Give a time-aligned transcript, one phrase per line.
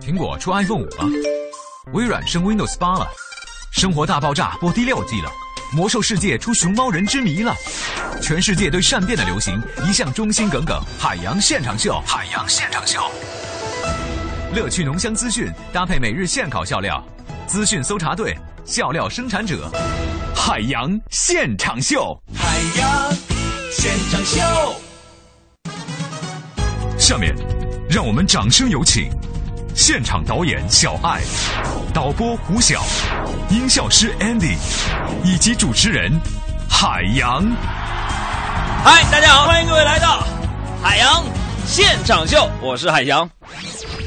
[0.00, 1.04] 苹果出 iPhone 五了，
[1.92, 3.06] 微软升 Windows 八了，
[3.72, 5.30] 生活大爆炸播第六季了，
[5.74, 7.54] 魔兽世界出熊猫人之谜了，
[8.22, 10.80] 全世界对善变的流行一向忠心耿耿。
[10.98, 13.00] 海洋现场秀，海洋现场秀，
[14.54, 17.04] 乐趣浓香资讯搭配每日现烤笑料，
[17.46, 19.70] 资讯搜查队，笑料生产者，
[20.34, 23.12] 海洋现场秀，海洋
[23.70, 24.40] 现场秀。
[26.98, 27.34] 下面，
[27.88, 29.10] 让我们掌声有请
[29.78, 31.20] 现场导演小爱、
[31.94, 32.82] 导播胡晓、
[33.48, 34.56] 音效师 Andy
[35.22, 36.10] 以及主持人
[36.68, 37.44] 海洋。
[38.84, 40.26] 嗨，大家好，欢迎各位来到
[40.82, 41.22] 海洋
[41.64, 43.30] 现场秀，我是海洋。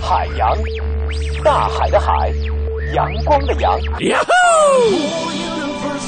[0.01, 0.53] 海洋，
[1.41, 2.29] 大海的海，
[2.93, 3.79] 阳光的阳。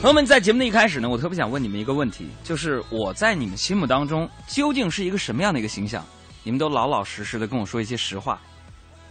[0.00, 6.02] 朋友们，在节目的一开始呢，我特别想问你们一个问题，就是我在你们心目当中究竟是一个什么样的一个形象？
[6.42, 8.40] 你们都老老实实的跟我说一些实话。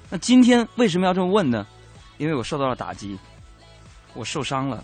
[0.10, 1.64] 那今天为什么要这么问呢？
[2.18, 3.16] 因为我受到了打击，
[4.16, 4.84] 我受伤了。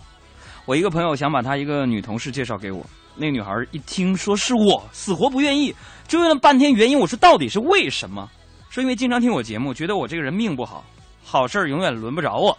[0.64, 5.74] 我一个朋友想把他一个女同事介绍给我，那女孩一听说是我，死活不愿意，
[6.06, 6.96] 追问了半天原因。
[6.96, 8.30] 我说到底是为什么？
[8.70, 10.84] 说因为经常听我节目，觉得我这个人命不好，
[11.24, 12.56] 好事永远轮不着我。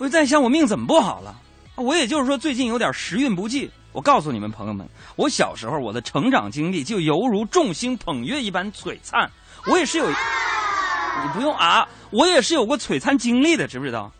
[0.00, 1.36] 我就在想，我命怎么不好了？
[1.74, 3.70] 我也就是说，最近有点时运不济。
[3.92, 9.30] 我告诉你们朋友们，我小时候我的成长经历就犹如众星捧月一般璀璨。
[9.66, 14.10] 我也是有，你不用啊，我也是有过璀璨经历的，知不知道？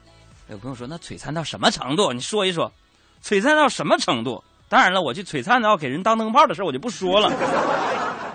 [0.51, 2.13] 有朋友说，那璀璨到什么程度？
[2.13, 2.71] 你说一说，
[3.25, 4.45] 璀璨到什么程度？
[4.69, 7.33] 当然了，我去璀璨到给人当灯泡的事我就不说了。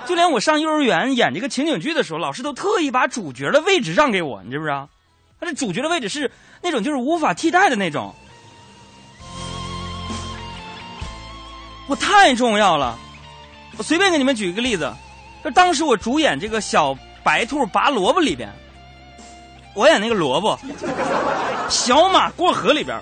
[0.08, 4.90] 就连我上幼儿园演这个情景剧的时候，老师都特意把主角的位置让给我，你知不知道？
[5.40, 6.31] 他这主角的位置是
[6.62, 8.13] 那种就是无法替代的那种，
[11.88, 12.97] 我太重要了。
[13.78, 14.91] 我随便给你们举一个例子，
[15.44, 18.50] 就当时我主演这个小白兔拔萝卜里边，
[19.73, 20.57] 我演那个萝卜；
[21.69, 22.97] 小马过河里边，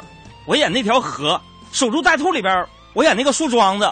[0.48, 1.40] 我演那条河；
[1.72, 3.88] 守株待兔里边，我演那个树桩子。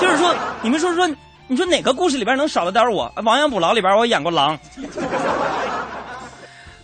[0.00, 0.32] 就是说，
[0.62, 1.08] 你们说说，
[1.48, 3.12] 你说哪个故事里边能少了点我？
[3.24, 4.56] 亡羊补牢里边，我演过狼。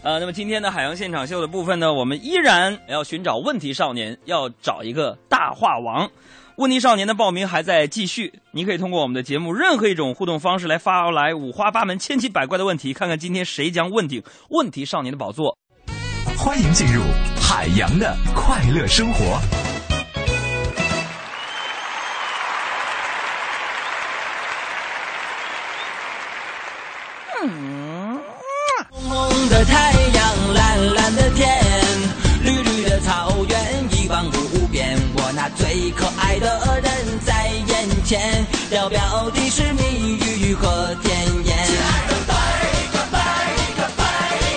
[0.08, 6.10] 呃，那么今天的海洋现场秀的部分呢，我们依然要寻找问题少年，要找一个大话王。
[6.56, 15.58] 问题少年的报名还在继续，你可以通过我们的节目任何一种互动方式来发来五花八门、千奇百怪的问题，看看今天谁将问鼎问题少年的宝座。
[16.38, 17.02] 欢迎进入
[17.38, 19.38] 海洋的快乐生活。
[27.42, 27.77] 嗯，红
[29.48, 31.48] 的太阳，蓝蓝的天，
[32.42, 33.58] 绿绿的草原，
[33.92, 34.98] 一望无边。
[35.16, 39.00] 我那最可爱的人在眼前，要表
[39.30, 41.16] 的是蜜语和甜
[41.46, 41.66] 言。
[41.66, 42.34] 亲爱的，拜
[42.92, 43.18] 个拜
[43.76, 44.04] 个拜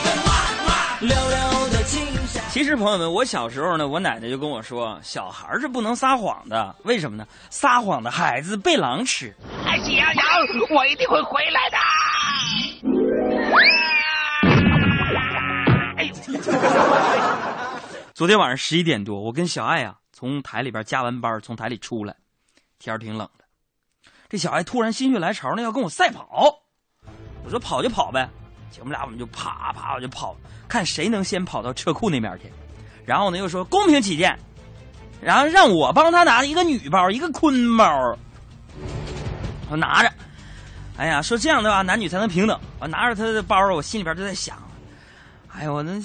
[0.03, 0.31] 个嘛
[0.68, 0.69] 嘛，
[1.00, 2.44] 溜溜的青山。
[2.50, 6.75] 其实朋友们，我小时候呢，我奶奶就跟我说，小孩是不能撒谎的。
[6.84, 7.25] 为什么呢？
[7.50, 9.34] 撒谎的孩子被狼吃。
[9.66, 10.25] 哎，喜羊羊，
[10.75, 11.78] 我一定会回来的。
[18.13, 22.16] 昨天晚上十一点多，我跟小爱啊从台里边加完班，从台里出来，
[22.79, 23.46] 天儿挺冷的。
[24.29, 26.62] 这小爱突然心血来潮呢，要跟我赛跑。
[27.44, 28.29] 我说跑就跑呗，
[28.69, 30.35] 姐们俩我们就啪啪我就跑，
[30.68, 32.52] 看谁能先跑到车库那边去。
[33.06, 34.38] 然后呢又说公平起见，
[35.22, 38.18] 然后让我帮他拿一个女包，一个坤包。
[39.69, 40.13] 我拿着，
[40.97, 42.59] 哎呀，说这样的话男女才能平等。
[42.79, 44.58] 我拿着他的包，我心里边就在想，
[45.50, 46.00] 哎呀我那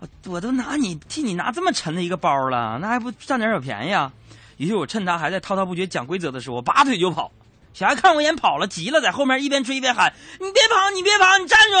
[0.00, 4.12] 我我都拿你替你拿这么沉的一个包了，那还不占点小便宜啊？
[4.56, 7.30] 于是我趁他还在滔滔不绝讲规则的时候，我拔腿就跑。
[7.74, 11.76] 小孩看我一眼跑了，急了，在后面一边追一边喊：“你别跑，你别跑，你站住！”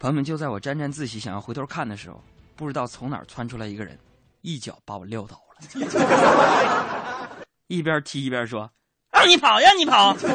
[0.00, 2.20] 朋友们，就在我沾沾自喜想要回头看的时候，
[2.56, 3.96] 不知道从哪儿窜出来一个人，
[4.42, 7.28] 一脚把我撂倒了，
[7.68, 8.68] 一边踢一边说
[9.12, 10.16] ：“让你跑，让你跑！”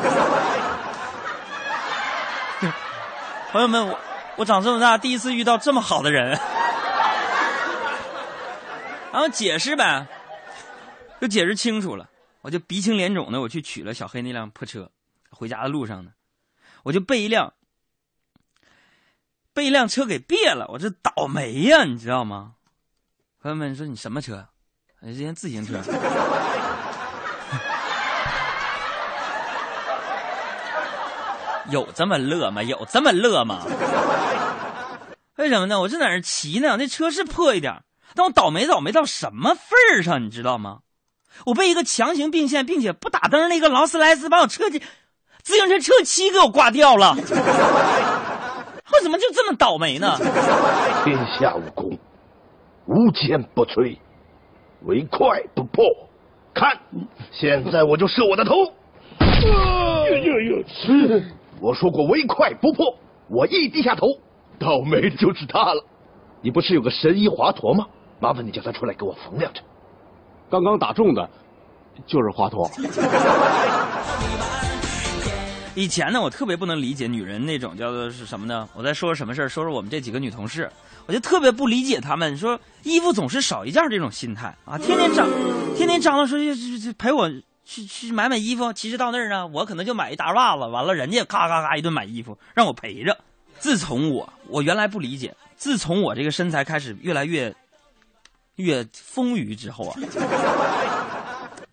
[3.51, 3.99] 朋友们，我
[4.37, 6.29] 我长这么大第一次遇到这么好的人，
[9.11, 10.07] 然后解释呗，
[11.19, 12.09] 就解释清楚了。
[12.41, 14.89] 我就鼻青脸肿的，我去取了小黑那辆破车，
[15.29, 16.11] 回家的路上呢，
[16.83, 17.53] 我就被一辆
[19.53, 22.53] 被一辆车给别了，我这倒霉呀，你知道吗？
[23.41, 24.47] 朋友们说你什么车？
[25.01, 25.79] 人家自行车。
[31.69, 32.63] 有这么乐吗？
[32.63, 33.61] 有这么乐吗？
[35.41, 35.81] 为什么呢？
[35.81, 37.81] 我正在那骑呢，那车是破一点，
[38.13, 40.81] 但我倒霉倒霉到什么份儿上，你知道吗？
[41.47, 44.65] 我被一个强行并线并且不打灯那个劳斯莱斯把我车
[45.41, 47.15] 自行车车漆给我刮掉了。
[47.17, 50.15] 我怎么就这么倒霉呢？
[51.03, 51.97] 天下武功，
[52.85, 53.97] 无坚不摧，
[54.83, 55.83] 唯快不破。
[56.53, 56.79] 看，
[57.31, 58.53] 现在我就射我的头。
[61.59, 64.05] 我说过唯快不破，我一低下头，
[64.61, 65.83] 倒霉的就是他了。
[66.41, 67.87] 你不是有个神医华佗吗？
[68.19, 69.63] 麻烦你叫他出来给我缝两针。
[70.49, 71.27] 刚刚打中的，
[72.05, 72.69] 就是华佗。
[75.73, 78.67] 以前呢，我特别不能理解女人那种叫做是什么呢？
[78.75, 79.49] 我在说什么事儿？
[79.49, 80.69] 说说我们这几个女同事，
[81.07, 84.77] 我就特别不理解她们说衣服总是少一件这种心态啊！
[84.77, 85.27] 天天张，
[85.75, 87.29] 天天张罗说去去陪我。
[87.63, 93.17] 去去买买衣服，其实到那儿呢，我可能就买一大袜子，完了人家咔咔咔一顿买衣服，让我陪着。
[93.61, 97.55] 自从我我原来不理解，自从我这个身材开始越来越
[98.55, 99.99] 越丰腴之后啊，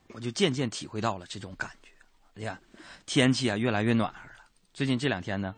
[0.08, 1.88] 我就渐渐体会到了这种感觉。
[2.37, 2.61] 哎呀，
[3.06, 4.44] 天气啊越来越暖和了。
[4.75, 5.55] 最近这两天呢，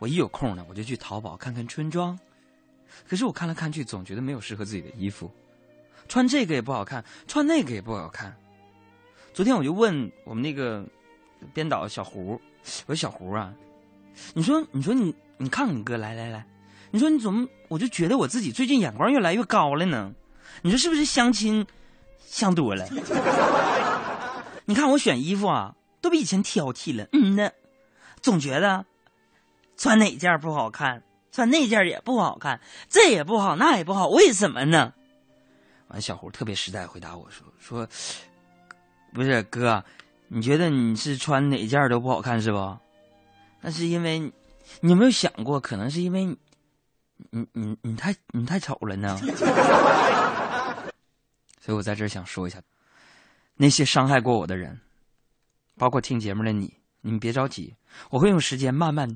[0.00, 2.18] 我一有空呢，我就去淘宝看看春装。
[3.06, 5.30] 可是我看来看去，总觉得没有适合自己的衣服，
[6.08, 8.36] 穿这个也不好看，穿那个也不好看。
[9.32, 10.84] 昨天我就问我们那个
[11.54, 12.40] 编导小胡，
[12.86, 13.54] 我说小胡啊，
[14.34, 16.46] 你说你说你你看看你哥来来来，
[16.90, 20.12] 你说你怎么我就觉得我自己最近眼光越来越高了呢？
[20.62, 21.66] 你说是不是相亲
[22.26, 22.86] 相多了？
[24.66, 27.06] 你看我选衣服啊，都比以前挑剔了。
[27.12, 27.50] 嗯呢，
[28.20, 28.84] 总觉得
[29.76, 34.92] 穿哪件不好看，穿那件也不好看，这也不好，那也不好，为什么呢？
[35.88, 37.88] 完，小胡特别实在回答我说说。
[39.14, 39.82] 不是哥，
[40.28, 42.76] 你觉得你是穿哪件都不好看是不？
[43.60, 44.18] 那是因为，
[44.80, 46.24] 你有没有想过，可能是因为，
[47.30, 49.18] 你你你太你太丑了呢？
[51.60, 52.60] 所以我在这儿想说一下，
[53.56, 54.80] 那些伤害过我的人，
[55.76, 56.72] 包括听节目的你，
[57.02, 57.74] 你们别着急，
[58.10, 59.08] 我会用时间慢慢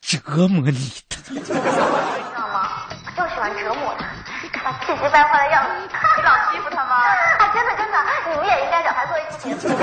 [0.00, 1.16] 折磨你的。
[1.42, 2.86] 知道吗？
[2.90, 4.06] 我就喜欢折磨他，
[4.52, 5.70] 他气急败坏的样子，
[6.16, 6.94] 你老欺负他吗？
[7.38, 7.96] 啊，真的真的，
[8.30, 9.74] 你们也应该找他做一期节目。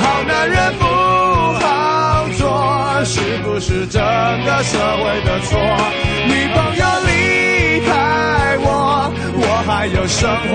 [0.00, 1.83] 好男人不好
[3.04, 5.60] 是不是整个社会的错？
[6.26, 10.52] 女朋友离开我，我还有生活。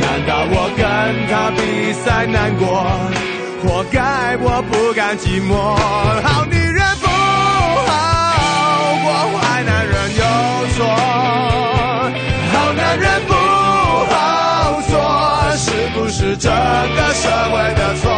[0.00, 0.82] 难道我跟
[1.30, 2.84] 她比赛难过？
[3.62, 5.54] 活该我不甘寂寞。
[6.24, 7.06] 好女人不
[7.86, 7.88] 好
[9.04, 9.06] 过，
[9.38, 10.22] 坏男人有
[10.74, 10.78] 错。
[12.52, 13.32] 好男人不
[14.10, 14.92] 好做，
[15.56, 18.10] 是不是整个社会的错？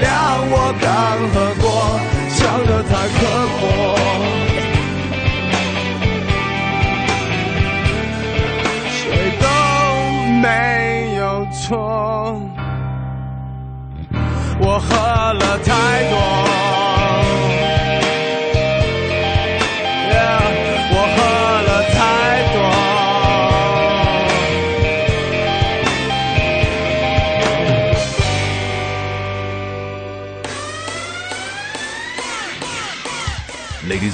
[0.00, 0.04] 谅
[0.48, 0.84] 我刚
[1.32, 1.64] 喝过，
[2.28, 3.18] 想的太刻
[3.58, 3.62] 薄。
[8.90, 8.94] 谁
[9.40, 9.44] 都
[10.42, 10.44] 没
[11.16, 11.20] 有
[11.52, 12.40] 错，
[14.60, 14.86] 我喝
[15.34, 15.70] 了太
[16.10, 16.45] 多。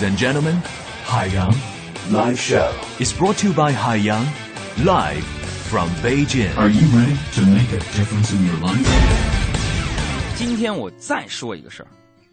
[0.02, 0.60] Ladies and gentlemen,
[1.04, 1.54] Haiyang
[2.10, 4.26] Live Show is brought to you by Haiyang
[4.84, 5.22] live
[5.70, 6.50] from Beijing.
[6.56, 8.84] Are you ready to make a difference in your life?
[10.34, 11.86] 今天我再说一个事儿，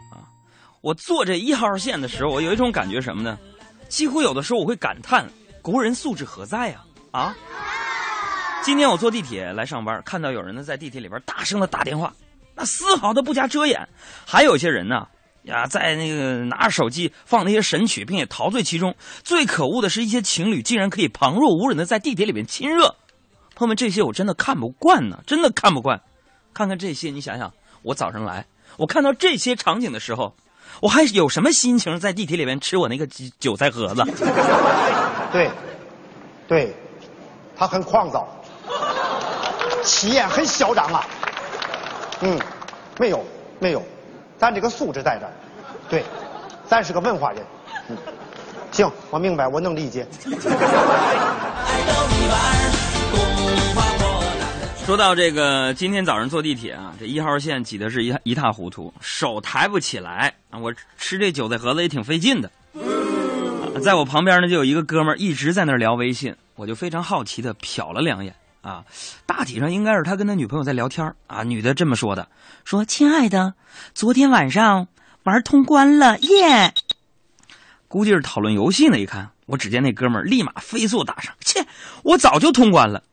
[0.10, 0.26] 啊，
[0.82, 3.38] 我坐这一号线的时候，我有一种感觉什么呢？
[3.88, 5.30] 几乎有的时候我会感叹
[5.62, 6.82] 国人素质何在呀！
[7.12, 7.36] 啊，
[8.64, 12.12] 今天我坐地铁来上班，看到有人呢在地铁里边大声的打电话，
[12.56, 13.80] 那丝毫的不加遮掩；
[14.26, 15.08] 还有些人呢，
[15.50, 18.96] 啊，在那个拿着手机放那些神曲，并且陶醉其中。
[19.24, 22.96] 最可恶的是一些情侣竟然可以旁若无人的在地铁里面亲热。
[23.56, 26.01] 朋友们，这些我真的看不惯呢，真的看不惯。
[26.53, 27.51] 看看这些，你想想，
[27.84, 28.46] 我早上来，
[28.77, 30.34] 我看到这些场景的时候，
[30.82, 33.06] 我还有什么心情在地铁里面吃我那个
[33.39, 34.03] 韭菜盒子？
[35.32, 35.51] 对，
[36.48, 36.75] 对，
[37.56, 38.27] 他很狂躁，
[39.84, 41.06] 气焰很嚣张啊。
[42.22, 42.39] 嗯，
[42.98, 43.24] 没有
[43.60, 43.84] 没有，
[44.39, 45.31] 咱这个素质在这儿。
[45.89, 46.03] 对，
[46.65, 47.46] 咱是个文化人。
[47.89, 47.98] 嗯，
[48.72, 50.08] 行，我明白，我能理解。
[54.86, 60.58] 说到这个，今天早上坐地铁啊，这一号线挤得是一一塌糊涂，手抬不起来啊。
[60.58, 62.50] 我吃这韭菜盒子也挺费劲的。
[62.74, 68.84] 啊在我旁边呢，就有一个哥们儿一直在那儿聊微信，我就非常好奇的瞟了两眼啊，
[69.25, 71.44] 大体上应该是他跟他女朋友在聊天啊。
[71.44, 72.28] 女的这么说的，
[72.66, 73.54] 说：“亲爱的，
[73.94, 74.88] 昨天晚上
[75.24, 76.74] 玩通关了，耶！”
[77.88, 79.00] 估计是讨论游戏呢。
[79.00, 81.66] 一看，我只见那哥们儿立马飞速打上，切，
[82.04, 83.04] 我早就通关了。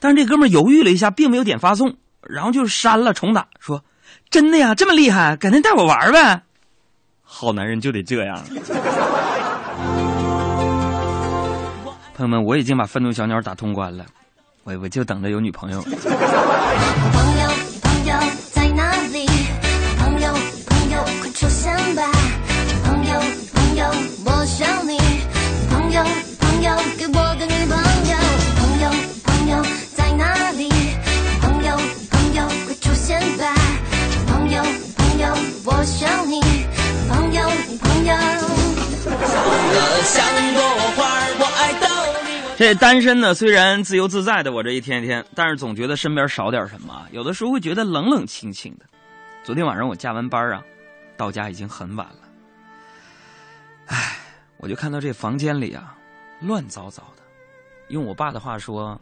[0.00, 3.84] 但是这哥们儿犹豫了一下，并没有点发送，然后就删了重打，说
[4.30, 6.42] ：“真的呀，这么厉害，改天带我玩呗。”
[7.22, 8.42] 好男人就得这样。
[12.18, 14.04] 朋友们，我已经把愤怒小鸟打通关了，
[14.64, 15.80] 我我就等着有女朋友。
[15.82, 16.02] 朋友，
[17.80, 18.12] 朋友
[18.50, 19.24] 在哪里？
[20.00, 20.32] 朋友，
[20.66, 22.10] 朋友快出现吧！
[22.82, 23.20] 朋友，
[23.54, 23.86] 朋友
[24.26, 24.98] 我想你。
[25.70, 26.02] 朋友，
[26.40, 27.78] 朋友给我个女朋
[28.10, 28.18] 友。
[28.58, 28.90] 朋友，
[29.22, 29.62] 朋友
[29.94, 30.68] 在哪里？
[31.40, 31.76] 朋友，
[32.10, 33.54] 朋友快出现吧！
[34.26, 34.60] 朋友，
[34.96, 35.24] 朋友
[35.64, 36.40] 我想你。
[37.08, 37.48] 朋友，
[37.80, 38.12] 朋友。
[40.02, 40.97] 像朵花儿，我。
[42.58, 48.86] 这单身呢，虽然自由自在的我这一天天，但是总觉得身边少点什么，有的时候会觉得冷冷清清的。
[49.44, 50.60] 昨天晚上我加完班啊，
[51.16, 52.18] 到家已经很晚了，
[53.86, 54.16] 唉，
[54.56, 55.96] 我就看到这房间里啊，
[56.40, 57.22] 乱糟糟的。
[57.90, 59.00] 用我爸的话说，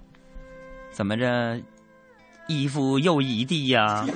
[0.93, 1.59] 怎么着，
[2.49, 4.07] 衣服又一地呀？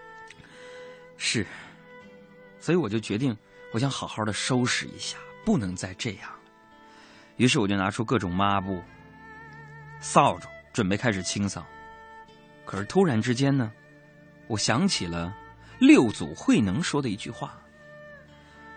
[1.16, 1.46] 是，
[2.60, 3.34] 所以我就决定，
[3.72, 6.30] 我想好好的收拾一下，不能再这样。
[7.40, 8.82] 于是我就拿出各种抹布、
[9.98, 11.64] 扫帚，准备开始清扫。
[12.66, 13.72] 可是突然之间呢，
[14.46, 15.34] 我想起了
[15.78, 17.58] 六祖慧能说的一句话：“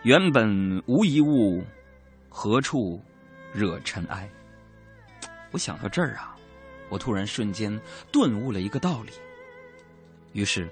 [0.04, 1.62] 原本无一物，
[2.30, 3.04] 何处
[3.52, 4.30] 惹尘埃。”
[5.52, 6.34] 我想到这儿啊，
[6.88, 7.78] 我突然瞬间
[8.14, 9.12] 顿悟了一个道理。
[10.32, 10.70] 于是，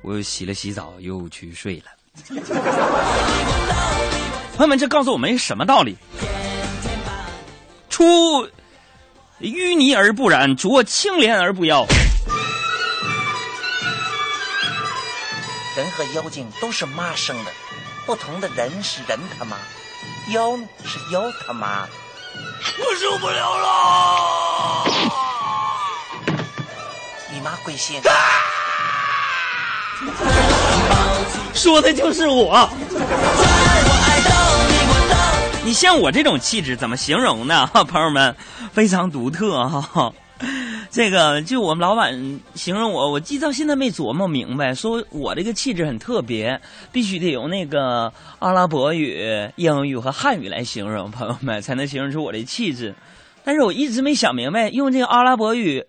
[0.00, 1.90] 我又洗了洗澡，又去睡了。
[4.56, 5.94] 朋友们，这告诉我们一个什么道理？
[8.02, 8.48] 出
[9.40, 11.86] 淤泥而不染，濯清涟而不妖。
[15.76, 17.52] 人和妖精都是妈生的，
[18.04, 19.56] 不同的人是人他妈，
[20.32, 21.86] 妖呢是妖他妈。
[22.76, 24.84] 我受不了了！
[27.32, 28.02] 你妈贵姓？
[31.54, 32.68] 说的就是我。
[35.64, 37.66] 你像我这种气质怎么形容呢？
[37.88, 38.34] 朋友们，
[38.72, 40.12] 非常独特哈。
[40.90, 52.92] 这个就我们老板形容我，我记到现在没琢磨明白，说我这个气质很特别，必须得用那个阿拉伯语、英语和汉语来形容，朋友们才能形容出我的气质。
[53.44, 55.86] 但是我一直没想明白，用这个阿拉伯语、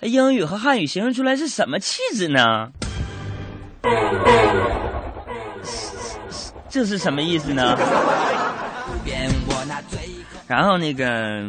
[0.00, 2.70] 英语和汉语形容出来是什么气质呢？
[6.70, 7.76] 这是什么意思呢？
[10.50, 11.48] 然后那个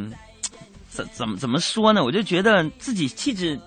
[0.87, 2.03] 怎怎么怎么说呢？
[2.03, 3.59] 我就觉得自己气质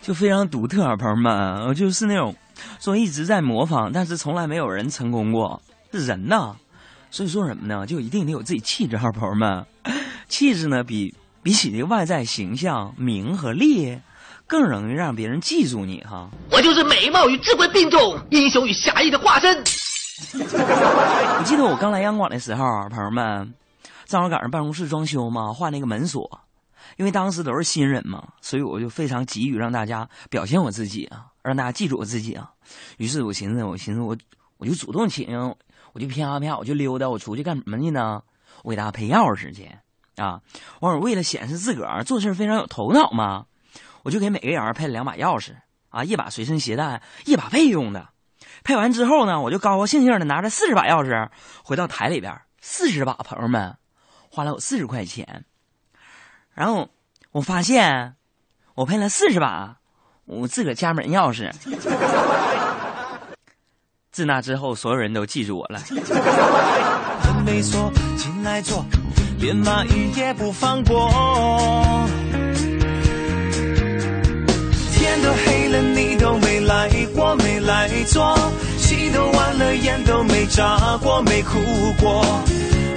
[0.00, 2.32] 就非常独特啊，朋友们，我就是那种
[2.78, 5.60] 说一直在模仿，但是从来没有人成功过。
[5.92, 6.54] 是人呐，
[7.10, 7.84] 所以说什么呢？
[7.84, 9.66] 就一定得有自己气质，哈，朋友们，
[10.28, 11.12] 气质呢比
[11.42, 13.98] 比起这个外在形象、名和利。
[14.46, 16.30] 更容易让别人记住你哈！
[16.50, 19.62] 我就是美貌与智慧并重、英雄与侠义的化身。
[21.38, 23.54] 我记得我刚来央广的时候，朋友们，
[24.06, 26.40] 正好赶上办公室装修嘛，换那个门锁。
[26.96, 32.50] 因为当时都是新人嘛，所以我就非常急于让大家表现我自己啊，让大家记住我自己啊。
[32.96, 34.16] 于是我寻思，我寻思我
[34.56, 35.54] 我就主动请，
[35.92, 38.22] 我就啪啪我就溜达，我出去干什么去呢？
[38.64, 39.70] 我给大家配钥匙去
[40.16, 40.40] 啊！
[40.80, 43.46] 完为了显示自个儿做事非常有头脑嘛。
[44.02, 45.52] 我就给每个人配了两把钥匙
[45.90, 48.08] 啊，一把随身携带，一把备用的。
[48.64, 51.28] 配完之后呢，我就高高兴兴的拿着四十把钥匙
[51.62, 53.76] 回到台里边，四十把朋友们
[54.30, 55.44] 花了我四十块钱。
[56.54, 56.88] 然后
[57.32, 58.14] 我发现
[58.74, 59.76] 我配了四十把
[60.24, 61.50] 我自个家门钥匙。
[64.10, 65.80] 自那之后，所有人都记住我了。
[68.16, 68.84] 进来坐，
[69.38, 71.08] 连蚂蚁也不放过。
[74.92, 75.47] 天都黑，
[76.68, 78.38] 来过，没来坐，
[78.76, 81.58] 戏都完了，眼都没眨过，没哭
[81.98, 82.20] 过，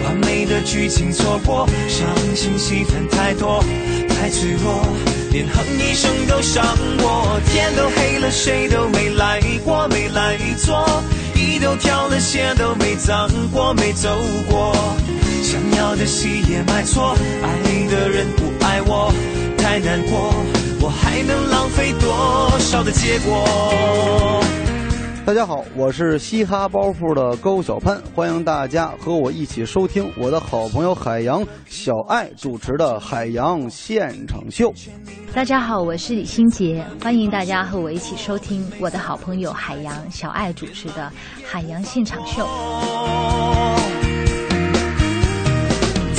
[0.04, 3.63] 完美的剧情错过，伤心戏份太多，
[4.10, 4.86] 太脆弱，
[5.32, 6.66] 连哼一声都伤
[7.00, 7.40] 我。
[7.50, 10.86] 天都黑了，谁都没来过，没来坐，
[11.34, 14.10] 衣都挑了，鞋都没脏过，没走
[14.50, 14.75] 过。
[15.42, 19.13] 想要的戏也买错，爱的人不爱我，
[19.72, 20.34] 太难过，
[20.82, 24.44] 我还能浪费多少的结果？
[25.25, 34.74] 大家好，我是嘻哈包袱的高小潘，欢迎大家和我一起收听我的好朋友海洋小爱主持的《海洋现场秀》。
[35.34, 41.10] 大家好，我是李心洁，欢迎大家和我一起收听我的好朋友海洋小爱主持的
[41.50, 42.46] 《海洋现场秀》。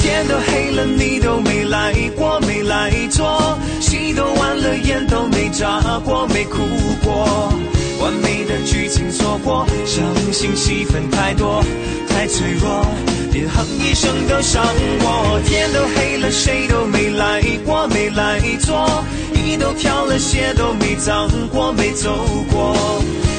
[0.03, 6.59] 天都黑了，你都没来过，没来坐，戏都完了，眼都没眨过，没哭
[7.05, 7.53] 过。
[8.01, 11.65] 完美的剧情错过，伤心戏份太多，
[12.09, 12.85] 太脆弱，
[13.33, 14.61] 连哼一声都伤
[15.05, 15.41] 我。
[15.47, 22.11] 天都黑了，谁都没来过，没来坐，衣都飘了，鞋都没脏过，没走
[22.51, 22.75] 过。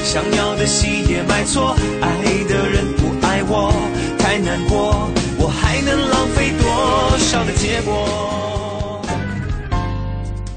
[0.06, 2.08] 想要的戏也买错，爱
[2.48, 3.74] 的人不爱我，
[4.18, 5.12] 太难过，
[5.44, 9.02] 我还能浪费多少的结果？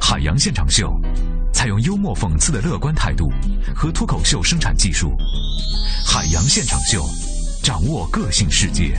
[0.00, 0.88] 海洋现场秀，
[1.52, 3.28] 采用幽默讽刺的乐观态度
[3.74, 5.10] 和脱口秀生产技术。
[6.06, 7.04] 海洋现场秀，
[7.64, 8.94] 掌握个性世界。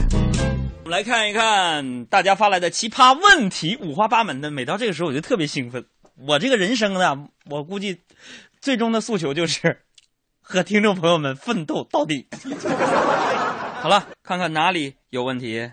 [0.84, 4.50] 我们来看一看大家发来的奇葩问题，五花八门的。
[4.50, 5.86] 每到这个时候，我就特别兴奋。
[6.26, 7.16] 我这个人生呢，
[7.48, 8.02] 我估计
[8.60, 9.80] 最终的诉求就是
[10.42, 12.28] 和听众朋友们奋斗到底。
[13.80, 15.66] 好了，看看哪里有问题。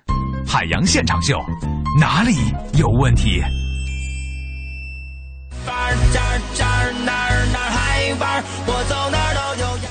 [0.47, 1.37] 海洋现场秀，
[1.99, 2.31] 哪里
[2.79, 3.41] 有问题？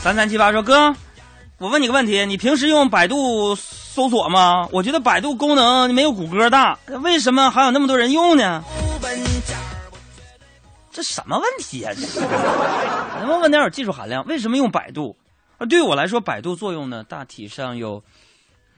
[0.01, 0.97] 三三七八说：“哥，
[1.59, 4.67] 我问你个问题，你平时用百度搜索吗？
[4.73, 8.65] 我觉得百度功能没有谷歌大，为什么还有那么多人用呢？
[10.91, 14.25] 这什么问题呀、这是能不能问点有技术含量？
[14.25, 15.15] 为什么用百度？
[15.59, 18.03] 啊，对我来说，百度作用呢，大体上有，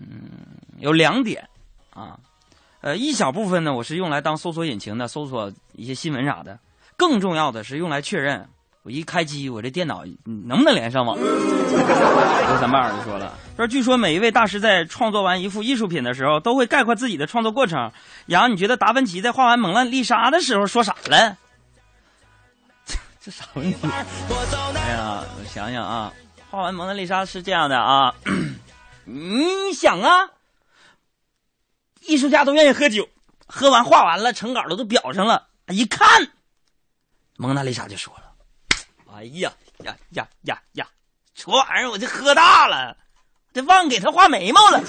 [0.01, 0.31] 嗯，
[0.79, 1.49] 有两点
[1.91, 2.19] 啊。
[2.81, 6.59] 呃，一小部分呢，我是用来当搜索引擎的，搜索一些新闻啥的。
[6.97, 8.49] 更重要的是用来确认，
[8.83, 11.17] 我一开机，我这电脑嗯能不能连上网？
[11.19, 17.91] 刘三爸就说了，说据说每一位大师在创作完一幅艺术品的时候，都会概括自己的创作过程。
[18.27, 21.37] 杨，你觉得达芬奇在画完蒙娜丽莎的时候说啥了？
[23.21, 23.77] 这啥问题？
[24.77, 26.13] 哎呀，我想想啊，
[26.51, 28.15] 画完蒙娜丽莎是这样的啊，
[29.07, 30.31] 你想啊，
[32.01, 33.09] 艺术家都愿意喝酒，
[33.47, 36.33] 喝完画完了，成稿了都裱上了，一看，
[37.37, 38.33] 蒙娜丽莎就说了
[39.15, 39.53] ：“哎呀
[39.85, 40.89] 呀呀呀呀，
[41.35, 42.97] 昨晚上我就喝大了，
[43.53, 44.83] 这忘给他画眉毛了。”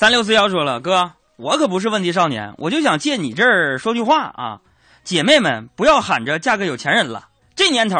[0.00, 4.60] 三六四幺说了，哥，我可不是问题少年，我就想借你这儿说句话啊，
[5.04, 7.98] 姐妹们不要喊着嫁个有钱人了，这年头，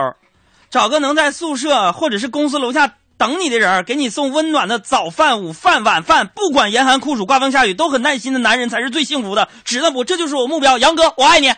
[0.70, 10.02] 找个能在宿舍或者是公司楼下等你的人，给你送温暖的早饭、午饭、晚饭，不管严寒酷暑、刮风下雨，都很耐心的男人才是最幸福的，知道不？
[10.02, 11.48] 这就是我目标，杨哥，我爱你。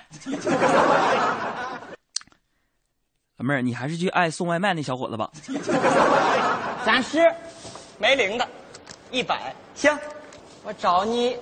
[3.36, 5.30] 老 妹儿，你还是去爱送外卖那小伙子吧。
[6.84, 7.32] 三十，
[7.96, 8.48] 没零的，
[9.12, 9.96] 一百，行，
[10.64, 11.36] 我找你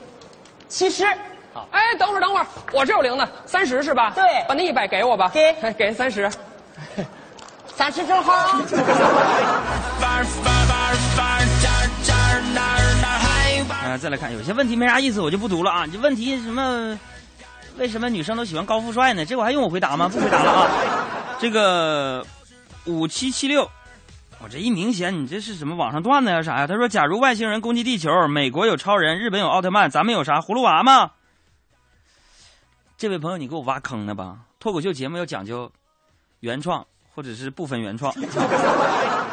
[0.69, 1.07] 七十。
[1.53, 4.13] 好，哎，等会儿等会儿，我这有零的，三十是吧？
[4.15, 5.31] 对，把那一百给我吧。
[5.35, 6.31] 给，哎，给三十。
[7.75, 8.61] 三十正好
[14.01, 15.85] 再来看，有些问题没啥意思，我就不读了啊。
[15.93, 16.99] 这问题什么？
[17.77, 19.25] 为什么女生都喜欢高富帅呢？
[19.25, 20.09] 这我还用我回答吗？
[20.09, 20.71] 不回答了啊。
[21.41, 22.25] 这个
[22.85, 23.69] 五七七六，
[24.43, 26.67] 我这一明显你这是什么网上段子呀啥呀？
[26.67, 30.41] 他说，假如外星人攻击地球，美国有超人，日本有奥特曼，咱们有啥？
[30.41, 31.13] 葫芦娃吗？
[32.97, 34.39] 这位朋友，你给我挖坑呢吧？
[34.59, 35.71] 脱口秀节目要讲究
[36.41, 36.87] 原创。
[37.13, 38.15] 或者是部分原创，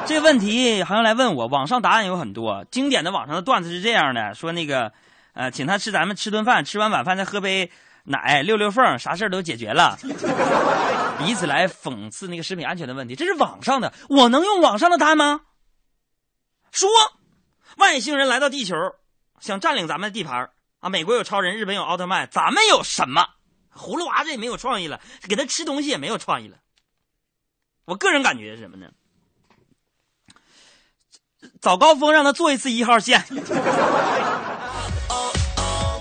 [0.05, 1.45] 这个问题还要来问我。
[1.45, 4.91] 网上答案有很多，经典的网上的段子是这样的：说那个，
[5.33, 7.71] 呃，请他吃咱们吃顿饭，吃完晚饭再喝杯
[8.09, 9.97] 奶，溜溜缝，啥事儿都解决了，
[11.25, 13.15] 以此来讽刺那个食品安全的问题。
[13.15, 15.41] 这是网上的，我能用网上的答案吗？
[16.71, 16.89] 说，
[17.75, 18.75] 外星人来到地球，
[19.41, 20.89] 想占领咱们的地盘啊！
[20.89, 23.27] 美国有超人，日本有奥特曼，咱们有什么？
[23.75, 26.57] 葫芦娃这也没有创意了，给他吃东西也没有创意了。
[27.85, 28.87] 我个人感觉是什么呢？
[31.61, 33.21] 早高峰让他坐一次一号线。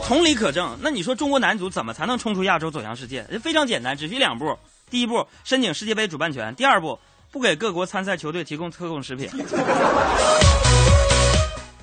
[0.06, 3.24] 同理可证，那你说中国男足怎么才能冲出亚洲走向世界？
[3.42, 4.56] 非常简单，只需两步：
[4.88, 6.96] 第一步，申请世界杯主办权；第二步，
[7.32, 9.28] 不给各国参赛球队提供特供食品。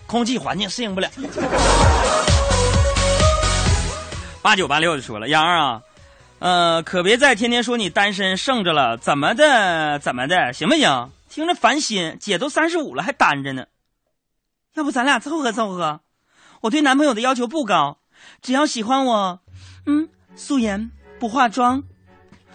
[0.08, 1.10] 空气环境适应不了。
[4.42, 5.82] 八九八六就说了，杨儿啊，
[6.40, 11.12] 呃，可别再天天说你单身剩着了，怎么的怎么的，行不行？
[11.30, 12.18] 听着烦心。
[12.22, 13.66] 姐都三十五了还单着呢，
[14.76, 16.00] 要不咱俩凑合凑合？
[16.62, 17.98] 我对男朋友的要求不高。
[18.42, 19.40] 只要喜欢我，
[19.86, 21.84] 嗯，素颜不化妆，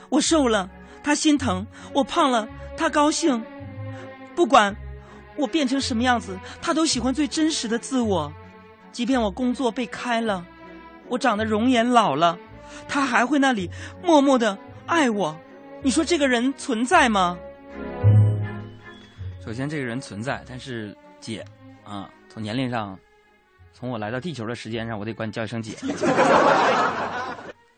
[0.09, 0.71] 我瘦了
[1.03, 3.43] 他心疼，我胖了他高兴，
[4.35, 4.77] 不管
[5.37, 8.33] 我变成什么样子，他都喜欢最真实的自我。
[8.93, 10.45] 即便我工作被开了，
[11.09, 12.39] 我长得容颜老了，
[12.89, 13.71] 他还会那里
[14.03, 15.39] 默默的爱我。
[15.83, 17.39] 你说这个人存在吗？
[19.45, 21.45] 首先，这个人存在，但是姐
[21.85, 22.99] 啊，从年龄上。
[23.79, 25.77] 从我来到地球的时间上，我得管你叫一声姐，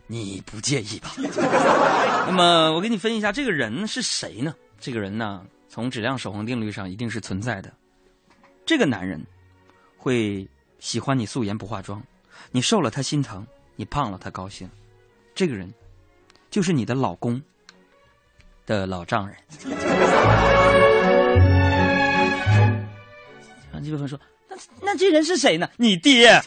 [0.08, 1.10] 你不介意吧？
[2.26, 4.54] 那么我给你分析一下，这个人是谁呢？
[4.80, 7.70] 这个人呢，从质量守恒定律上一定是存在的。
[8.64, 9.22] 这个男人
[9.98, 12.02] 会喜欢你素颜不化妆，
[12.50, 14.66] 你瘦了他心疼，你胖了他高兴。
[15.34, 15.70] 这个人
[16.48, 17.38] 就是你的老公
[18.64, 19.36] 的老丈人。
[23.70, 24.18] 啊，这部分说。
[24.83, 25.68] 那这人是谁呢？
[25.77, 26.29] 你爹。
[26.29, 26.42] 哎呀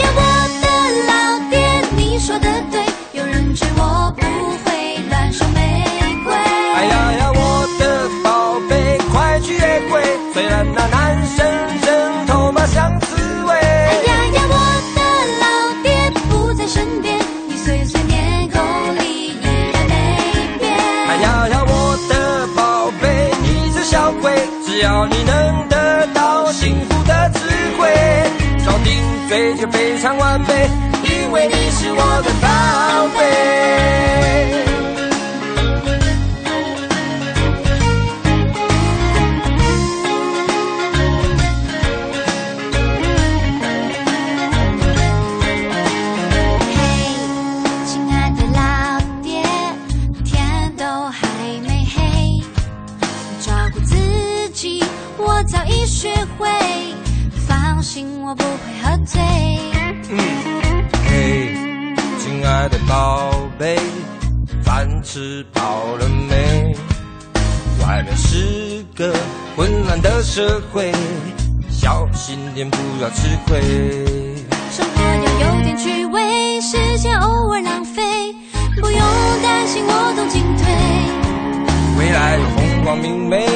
[0.00, 0.20] 呀，我
[0.62, 0.66] 的
[1.06, 1.12] 老
[1.50, 1.58] 爹，
[1.96, 4.22] 你说的对，有人追我不
[4.64, 5.84] 会乱收玫
[6.24, 6.34] 瑰。
[6.34, 10.02] 哎呀呀，我的宝贝，快去约会，
[10.34, 13.54] 虽然那男生人头发像刺猬。
[13.54, 14.54] 哎呀呀，我
[14.94, 15.00] 的
[15.42, 15.44] 老
[15.82, 18.60] 爹不在身边，你碎碎念口
[18.98, 19.38] 里依
[19.72, 20.72] 然没变。
[21.08, 24.32] 哎呀呀，我的宝贝，你是小鬼，
[24.64, 25.75] 只要你能。
[29.28, 30.70] 追求非常完美，
[31.02, 33.20] 因为你是我的宝贝。
[46.70, 46.78] 嘿，
[47.84, 49.42] 亲爱的老爹，
[50.24, 51.26] 天都还
[51.66, 52.40] 没黑，
[53.40, 53.96] 照顾自
[54.50, 54.84] 己
[55.18, 56.48] 我早已学会，
[57.48, 58.32] 放心我
[59.06, 60.16] 早已学会。
[60.16, 60.98] 放心，我不会喝醉。
[61.06, 61.54] 嘿，
[62.18, 63.78] 亲爱的宝贝，
[64.64, 65.60] 饭吃饱
[65.98, 66.76] 了没？
[67.82, 69.14] 外面是个
[69.56, 70.92] 混乱的社会，
[71.70, 73.60] 小心点不要吃亏。
[74.72, 78.02] 生活要有点趣味，时间偶尔浪费，
[78.80, 79.00] 不用
[79.42, 80.66] 担心我懂进退。
[81.96, 83.46] 未来有风光明媚。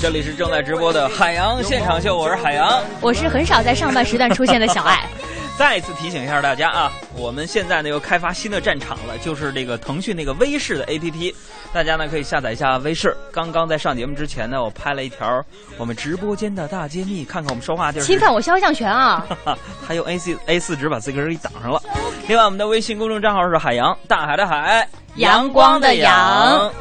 [0.00, 5.04] 这里是正在直播的海洋现场秀，我是海洋， 我是很少在上半时段出现的小爱。
[5.58, 11.34] 再一次提醒一下大家啊，我们现在呢又开发新的战场了，就是这个腾讯那个微视的 APP，
[11.70, 13.14] 大家呢可以下载一下微视。
[13.30, 15.44] 刚刚在上节目之前呢，我拍了一条
[15.76, 18.06] 我们直播间的大揭秘，看看我们说话就是。
[18.06, 19.26] 侵犯我肖像权啊！
[19.86, 21.82] 还用 A 四 A 四纸把自个儿给挡上了。
[22.26, 26.72] 另外，我们的微信公众账号是海洋大海的海，阳光的阳。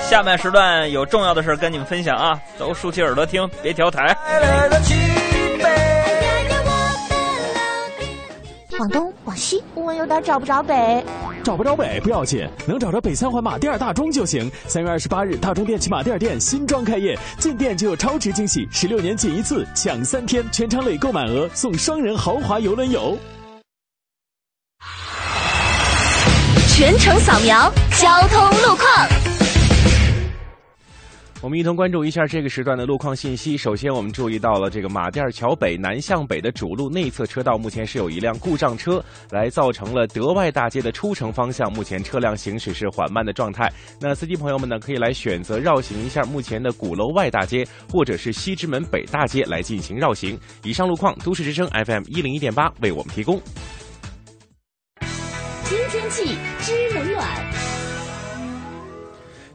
[0.00, 4.16] 下半时段有重要的事跟你们分享啊，都竖起耳朵听，别调台。
[8.78, 11.04] 往东，往西，我有点找不着北。
[11.44, 14.50] 找不着北不要紧，能找着北三环马甸大中就行。
[14.66, 23.16] 三月二十八日，大中电器马甸店新装开业，进店就有超值惊喜，十六年仅一次，抢三天，全场累购满额送双人豪华游轮游。
[26.68, 29.21] 全程扫描交通路况。
[31.42, 33.56] 我们一同关注一下这个时段的路况信息。
[33.56, 43.68] 首先，我们注意到了这个马甸桥北南向北的主路内侧车道，目前是有一辆故障车，来造成了德外大街的出城方向，目前车辆行驶是缓慢的状态。
[44.00, 50.38] 那司机朋友们呢，可以来选择绕行一下目前的鼓楼外大街，或者是西直门北大街来进行绕行。
[50.62, 53.42] 以上路况，都市之声 FM 一零一点八为我们提供。
[55.64, 57.71] 新天气知冷暖。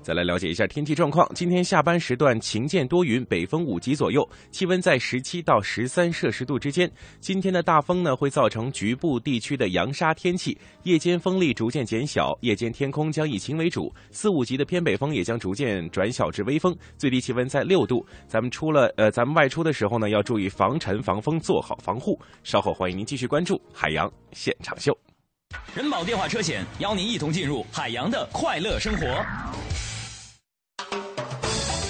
[0.07, 1.29] 再来了解一下天气状况。
[1.35, 6.89] 今天下班时段晴间多云，北风五级左右，气温在十七到十三摄氏度之间。
[7.19, 18.05] 今天的大风呢，会造成局部地区的扬沙天气，夜间风力逐渐减小，夜间天空将以晴为主，四五级的偏北风也将逐渐转小至微风，最低气温在六度。
[18.29, 22.17] 咱们出了呃，咱们外出的时候呢，要注意防尘防风，做好防护。
[22.45, 24.97] 稍后欢迎您继续关注海洋现场秀。
[25.75, 29.05] 人保电话车险邀您一同进入海洋的快乐生活。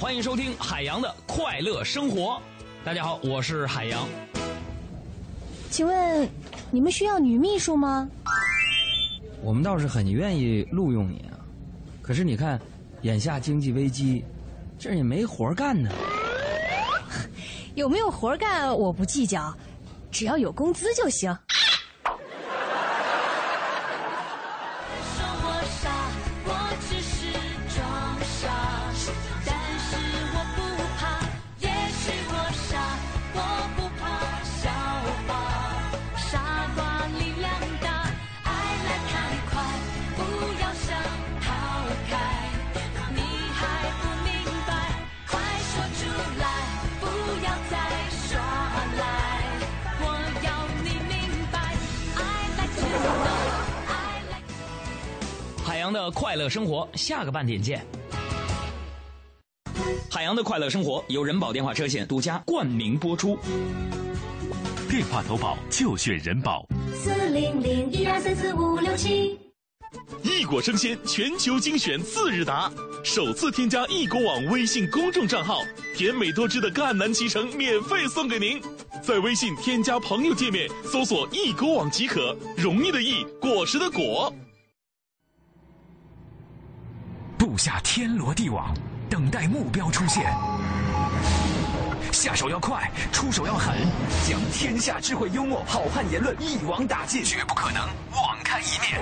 [0.00, 2.40] 欢迎收听海洋的快乐生活。
[2.84, 4.06] 大家好，我是海洋。
[5.70, 6.28] 请问
[6.70, 8.08] 你们需要女秘书吗？
[9.42, 11.42] 我们倒是很愿意录用你啊，
[12.00, 12.60] 可是你看，
[13.02, 14.24] 眼下经济危机，
[14.78, 15.90] 这也没活干呢。
[17.74, 19.52] 有没有活干我不计较，
[20.12, 21.36] 只要有工资就行。
[56.28, 57.82] 快乐生活，下个半点见。
[60.10, 63.38] 海洋的快乐生活由人保电话车险独家冠名播出。
[64.90, 66.66] 电话投保就选人保。
[66.94, 69.38] 四零零一二三四五六七。
[70.22, 72.70] 异果生鲜全球精选次日达，
[73.02, 75.62] 首次添加异果网微信公众账号，
[75.96, 78.60] 甜美多汁的赣南脐橙免费送给您。
[79.02, 84.30] 在微信添加朋友界面搜索“异果网”即可，容易的易，果实的果。
[87.38, 88.72] 布下天罗地网，
[89.10, 90.24] 等待目标出现。
[92.12, 93.74] 下手要快，出手要狠，
[94.28, 99.00] 将天下智慧、幽默、好汉言论一网打尽，绝不可能网开一面。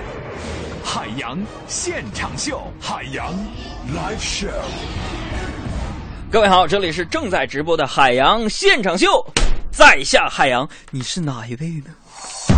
[0.83, 3.31] 海洋现场秀，海洋
[3.93, 4.49] live show。
[6.31, 9.07] 各位好，这里是正在直播的海洋现场秀，
[9.71, 12.56] 在下海洋，你是哪一位呢？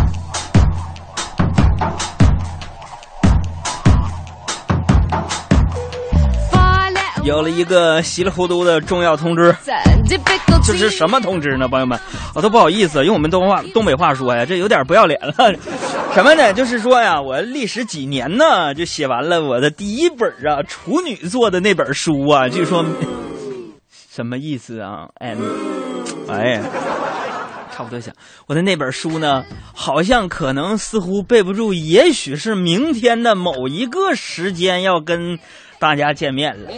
[7.22, 9.54] 有了一个稀里糊涂的重要通知，
[10.64, 11.68] 这是什么通知呢？
[11.68, 11.98] 朋友们，
[12.34, 15.34] 我都不好意思用我们东话东北话说呀，这有点不要脸了。
[16.14, 16.52] 什么呢？
[16.52, 22.84] 就是说呀，我历时几年呢，就写完了我的第一本啊处女座的那本书啊，据说
[24.10, 25.06] 什么意思啊？
[25.16, 25.36] 哎，
[26.26, 26.62] 哎呀，
[27.70, 28.14] 差不多想
[28.46, 35.38] 我的那本书呢，好像可能似乎背不住，也许是明天的某一个时间要跟。
[35.80, 36.70] 大家见面了，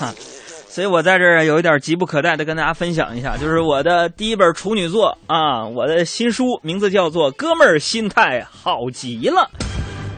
[0.66, 9.50] 所以我在这儿有一点急不可待的跟大家分享一下，就是我的第一本处女作啊，我的新书名字叫做《哥们儿心态好极了》。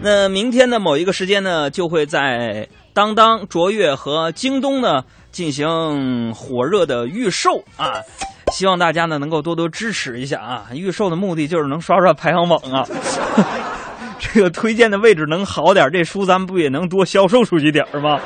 [0.03, 8.01] 那明天的某一个时间呢，就会在当当、卓越和京东呢进行火热的预售啊，
[8.53, 10.66] 希望大家呢能够多多支持一下啊。
[10.73, 12.87] 预售的目的就是能刷刷排行榜啊。
[14.20, 18.20] 这个推荐的位置能好点，这书咱们不也能多销售出去点儿吗？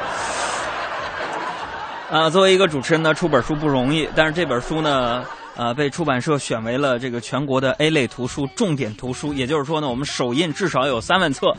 [2.10, 5.24] 啊，作为一个主持人呢，出本书不容易，但是这本书呢，
[5.56, 11.52] 呃，被出版社选为了这个全国的 A 类图书重点图书，也就是说呢，我们首印至少有三万册，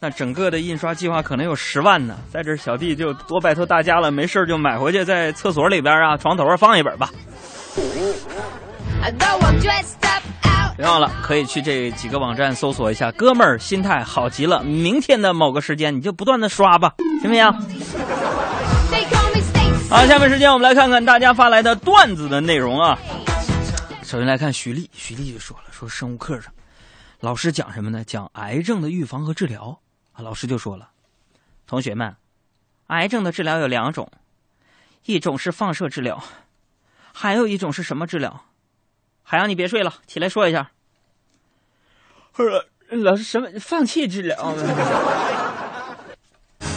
[0.00, 2.16] 那整个的印刷计划可能有十万呢。
[2.30, 7.10] 在这小弟就多拜托大家了，没事就买回去，在厕所里边啊、床头上放一本吧。
[10.78, 14.62] 别忘了，可以去这几个网站搜索一下“哥们儿心态好极了”。
[14.64, 17.44] 明天的某个时间，你就不断的刷吧，行不行？
[19.90, 22.96] 好，下面时间我们来看看大家发来的段子的内容啊。
[24.04, 26.52] 首先来看徐丽，徐丽就说了，说生物课上，
[27.18, 28.04] 老师讲什么呢？
[28.04, 29.80] 讲癌症的预防和治疗
[30.12, 30.22] 啊。
[30.22, 30.90] 老师就说了，
[31.66, 32.14] 同学们，
[32.86, 34.08] 癌症的治疗有两种，
[35.06, 36.22] 一种是放射治疗，
[37.12, 38.44] 还有一种是什么治疗？
[39.30, 40.70] 海洋，你别睡了，起来说一下。
[42.88, 44.34] 老师，什么放弃治疗？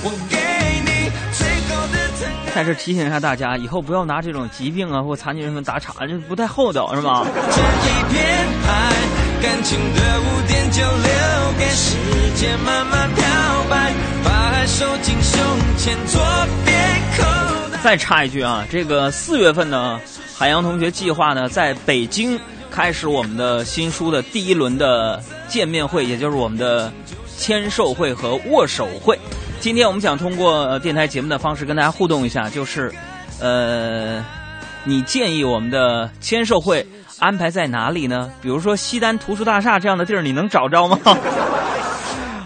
[0.04, 0.36] 我给
[0.84, 7.26] 你最高的疼爱在这提醒一下大家，以后不要拿这种疾病啊或残疾人们打岔，这不太厚道，是吧？
[7.26, 8.92] 一片海，
[9.42, 11.96] 感情的污点就留给时
[12.36, 13.24] 间慢慢漂
[13.70, 13.94] 白，
[14.26, 15.40] 把爱收进胸
[15.78, 16.22] 前左
[16.66, 16.76] 边
[17.18, 17.51] 口袋。
[17.84, 20.00] 再插一句啊，这个四月份呢，
[20.38, 22.40] 海洋同学计划呢，在北京
[22.70, 26.94] 开始我们的新书的第一轮的见面会，也就是我们的
[27.38, 29.18] 签售会和握手会。
[29.60, 32.94] 今天我们想通过电台节目的方式跟大家互动一下，就是，
[33.40, 34.24] 呃，
[34.84, 38.30] 你建议我们的签售会安排在哪里呢？
[38.44, 41.00] 比如说西单图书大厦这样的地儿，你能找着吗？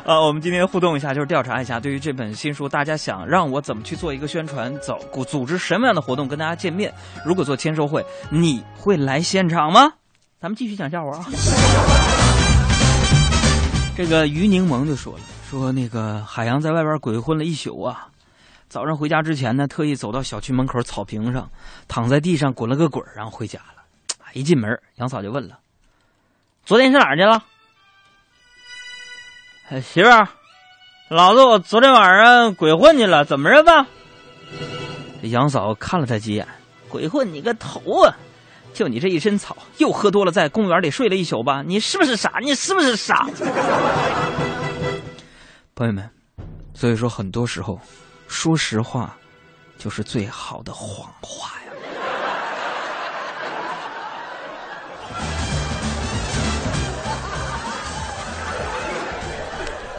[0.05, 6.93] 呃，我们今天互动一下，就是调查一下，对于这本新书，大家想让我怎么去做一个宣传，走组织什么样的活动跟大家见面？
[7.25, 9.91] 如果做签售会，你会来现场吗？
[10.39, 11.25] 咱们继续讲笑话啊。
[13.97, 18.07] 这个于柠檬就说了，说那个海洋在外边鬼混了一宿啊，
[18.69, 21.49] 早上回家之前呢，特意走到小区门口草坪上，
[21.87, 23.81] 躺在地上滚了个滚，然后回家了。
[24.33, 25.57] 一进门，杨嫂就问了
[26.63, 27.43] ：“昨天上哪儿去了？”
[29.81, 30.27] 媳妇儿，
[31.09, 33.87] 老子我昨天晚上鬼混去了，怎么着吧？
[35.21, 36.47] 这杨嫂看了他几眼，
[36.87, 38.15] 鬼混你个头啊！
[38.73, 41.63] 就你这一身草，又喝多了，在公园里睡了一宿吧？
[41.65, 42.33] 你是不是傻？
[42.41, 43.27] 你是不是傻？
[45.73, 46.07] 朋友们，
[46.73, 47.79] 所以说很多时候，
[48.27, 49.17] 说实话，
[49.79, 51.64] 就是最好的谎话呀。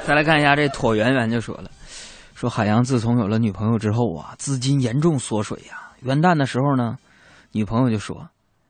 [0.07, 1.69] 再来看一下这椭圆圆就说了，
[2.33, 6.97] 说海洋自从有了女朋友之后啊，资金严重缩水呀、元旦的时候呢，
[7.51, 8.29] 女朋友就说：“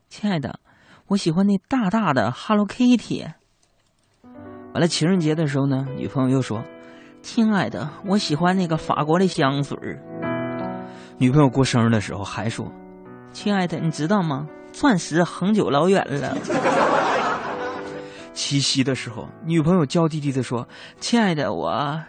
[0.09, 0.59] 亲爱的，
[1.05, 3.23] 我喜欢那大大的 Hello Kitty。”
[4.73, 6.63] 完了情人节的时候呢，女朋友又说
[7.21, 10.01] ：“亲爱的，我喜欢那个法国的香水儿。”
[11.19, 12.65] 女朋友过生日的时候还说
[13.31, 14.47] ：“亲爱的，你知道吗？
[14.73, 16.35] 钻石恒久老远了。”
[18.37, 20.67] 七夕的时候，女朋友娇滴滴的说
[21.01, 21.99] ：“亲爱的，我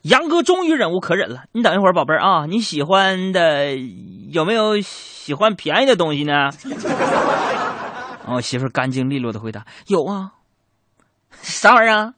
[0.00, 3.76] 杨哥终于忍无可忍了，你等一会儿，宝贝儿啊，你喜欢的
[4.32, 6.32] 有没有喜欢便宜的东西呢？”
[8.24, 10.32] 然后我媳妇儿干净利落的回答：“有啊，
[11.42, 12.14] 啥玩意儿啊？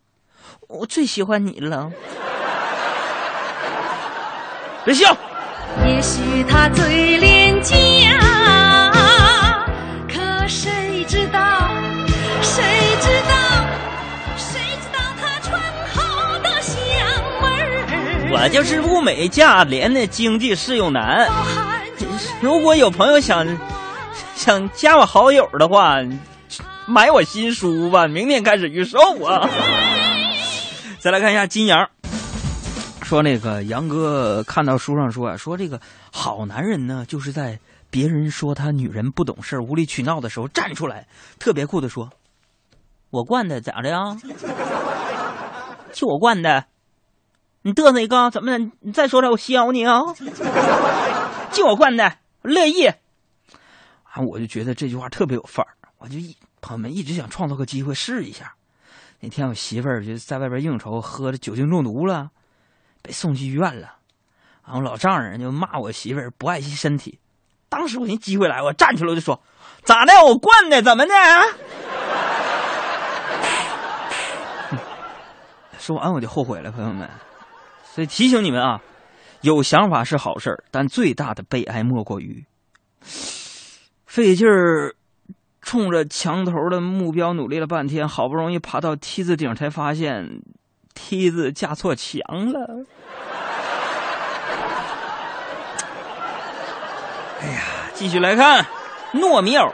[0.69, 1.91] 我最喜欢你了。
[4.87, 5.17] ”别笑。
[5.85, 8.86] 也许他最廉价，
[18.39, 21.27] 我就是物美价廉的经济适用男。
[22.43, 23.47] 如果有朋友想
[24.35, 25.97] 想加我好友的话，
[26.87, 29.49] 买我新书吧，明天开始预售啊。
[31.01, 31.89] 再来看一下金阳，
[33.03, 35.81] 说那个杨哥看到书上说啊，说这个
[36.13, 37.59] 好男人呢，就是在
[37.91, 41.07] 别人说他女人不懂事、无理取闹的时候站出来，
[41.39, 42.11] 特别酷的说
[43.09, 44.15] ：“我惯的咋的呀？
[45.91, 46.65] 就我惯的。”
[47.67, 48.71] 你嘚瑟一个，怎么的？
[48.79, 50.01] 你再说出来，我削你啊！
[51.51, 52.87] 就我惯的，乐意。
[52.87, 58.55] 啊，我就觉得这句话特别有范儿，我就一朋友们一直想创造个机会试一下。
[59.19, 62.31] 那天我媳妇儿就在外边应酬，喝的酒精中毒了，
[63.03, 63.97] 被送去医院了。
[64.65, 67.19] 然后老丈人就骂我媳妇儿不爱惜身体。
[67.69, 69.43] 当时我寻机会来，我站出来我就说
[69.83, 70.13] ：“咋的？
[70.25, 71.13] 我惯的，怎么的？”
[75.81, 77.11] 说完我就后悔了，朋友们。
[77.97, 78.83] 所以提醒你们啊，
[79.41, 82.45] 有想法是好事儿，但最大的悲哀莫过于
[84.05, 84.95] 费劲儿
[85.63, 90.43] 冲着墙头的目标努力了半天，好不容易爬到梯子顶，才发现
[90.93, 92.21] 梯子架错墙
[92.53, 92.85] 了。
[97.41, 97.63] 哎呀，
[97.95, 98.63] 继续来看
[99.15, 99.71] 糯米藕，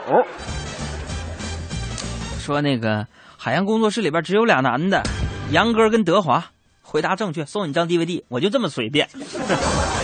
[2.39, 3.05] 说那个
[3.37, 5.03] 海洋工作室里边只有俩男的，
[5.51, 6.52] 杨哥跟德华。
[6.93, 9.09] 回答正确，送你张 DVD，我就这么随便。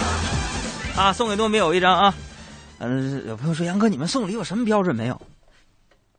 [0.97, 2.11] 啊，送给糯米有一张啊。
[2.79, 5.21] 嗯、有朋友说杨哥，你们送礼有什么标准没有？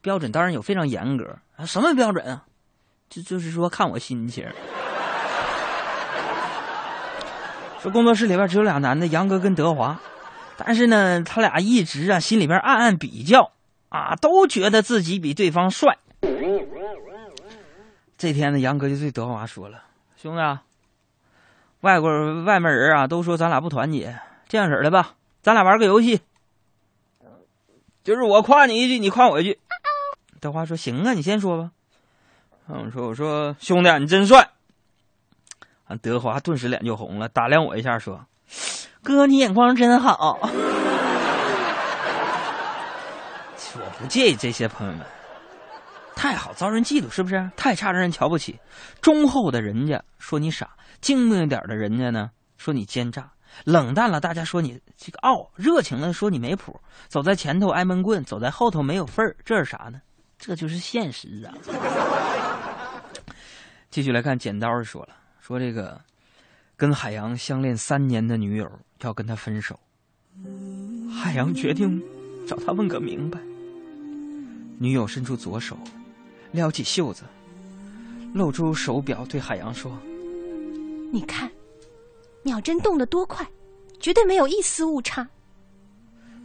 [0.01, 1.37] 标准当然有，非常严格。
[1.57, 2.45] 啊、什么标准啊？
[3.09, 4.47] 就就是说看我心情。
[7.83, 10.01] 说工作室里边只有俩男的，杨哥跟德华，
[10.57, 13.51] 但是呢，他俩一直啊心里边暗暗比较
[13.89, 15.99] 啊，都觉得自己比对方帅。
[18.17, 19.83] 这天呢，杨哥就对德华说了。
[20.23, 20.63] 兄弟啊，
[21.81, 24.19] 外国外面人啊都说咱俩不团结，
[24.49, 26.21] 这样式的吧，咱俩玩个游戏，
[28.05, 29.59] 就是我夸你一句，你夸我一句。
[30.41, 31.71] 德华说：“行啊，你先说吧。”
[32.69, 34.51] 嗯，说我说兄弟，你真帅。
[35.87, 38.25] 啊，德华顿时脸就红了，打量我一下说
[39.03, 40.39] ：“哥，你眼光真好。
[43.73, 45.05] 我不介意这些，朋友们，
[46.21, 47.51] 太好遭人嫉妒，是不是？
[47.57, 48.61] 太差让人瞧不起。
[49.01, 50.69] 忠厚的人家说你傻，
[51.01, 53.33] 精明一点的人家呢说你奸诈，
[53.65, 56.79] 冷淡了大家说你这个傲，热情的说你没谱。
[57.09, 59.99] 走在前头挨闷棍，走在后头没有份儿，这是啥呢？
[60.39, 61.55] 这就是现实啊！
[63.89, 65.99] 继续来看，剪刀说了，说这个
[66.77, 69.81] 跟海洋相恋三年的女友要跟他分手，
[71.11, 71.99] 海洋决定
[72.47, 73.41] 找他问个明白。
[74.79, 75.79] 女友伸出左手，
[76.53, 77.23] 撩起袖子，
[78.35, 79.97] 露出手表，对海洋说
[81.13, 81.51] ：“你看，
[82.43, 83.49] 秒针动得多快，
[83.99, 85.29] 绝对没有一丝误差。”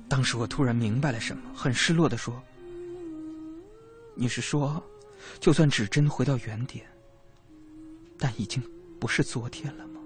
[0.08, 2.41] 当时我突然明白了什么，很失落的说
[4.14, 4.82] ：“你是说，
[5.39, 6.86] 就算指针回到原点，
[8.18, 8.62] 但已经
[8.99, 9.99] 不是昨天了吗？”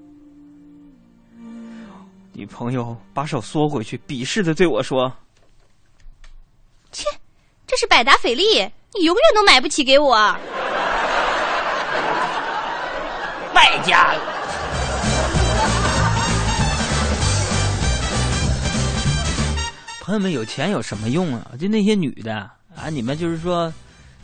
[2.32, 5.14] 女朋友把手缩回去，鄙视的对我说
[6.94, 7.06] ：“切。”
[7.70, 10.18] 这是百达翡丽，你永远都买不起给我。
[13.54, 14.16] 败家！
[20.02, 21.46] 朋友们，有钱有什么用啊？
[21.60, 23.72] 就那些女的啊，你们就是说，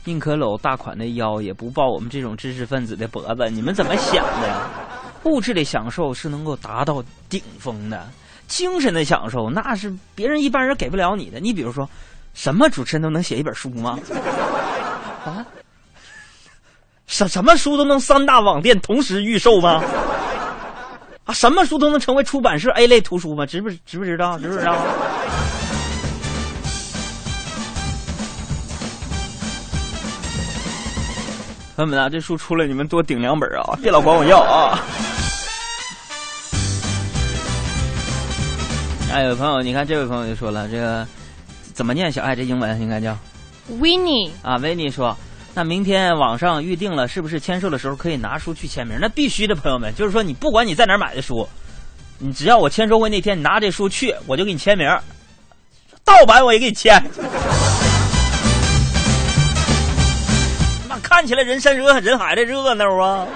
[0.05, 3.47] 宁可搂大款的腰，也不抱我们这种知识分子的脖子。
[3.51, 4.67] 你们怎么想的呀？
[5.25, 8.09] 物质的享受是能够达到顶峰的，
[8.47, 11.39] 精神的享受那是别人一般人给不了你的。
[11.39, 11.87] 你比如说。
[12.36, 13.97] 什么主持人都能写一本书吗？
[15.25, 15.43] 啊？
[17.07, 19.81] 什什么书都能三大网店同时预售吗？
[21.23, 21.33] 啊？
[21.33, 23.45] 什么书都能成为出版社 A 类图书吗？
[23.45, 24.38] 知不知不知道？
[24.38, 24.75] 知不知道？
[31.77, 34.79] 朋友们啊，这书出来你们多顶两本啊，别老管我要啊！
[39.11, 41.07] 哎，有朋友，你看这位朋友就说了这个。
[41.76, 43.17] 怎么念小爱这英文应该叫
[43.69, 45.15] ，Winnie 啊，Winnie 说，
[45.53, 48.97] 那明天网上预定了，是不是签售的时候可以拿书去签名？
[49.01, 51.45] 那必须的，朋友们，就是说你不管你在哪儿买的书，
[52.17, 54.89] 你只要我签售会那天你拿这书去，我就给你签名，
[56.05, 57.03] 盗版我也给你签。
[60.88, 63.28] 那看起来人山人人海的热闹啊！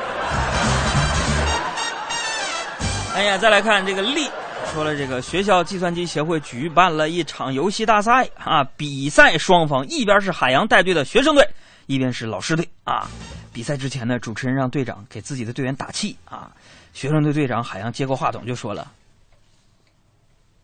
[3.16, 4.30] 哎呀，再来看这个力。
[4.72, 8.64] 说了，这个学校计算机协会举办了一场游戏大赛啊！
[8.78, 11.48] 比赛双方一边是海洋带队的学生队，
[11.88, 13.10] 一边是老师队啊！
[13.52, 16.52] 比赛之前呢，主持人让队长给自己的队员打气啊！
[16.94, 18.92] 学生队队长海洋接过话筒就说了：“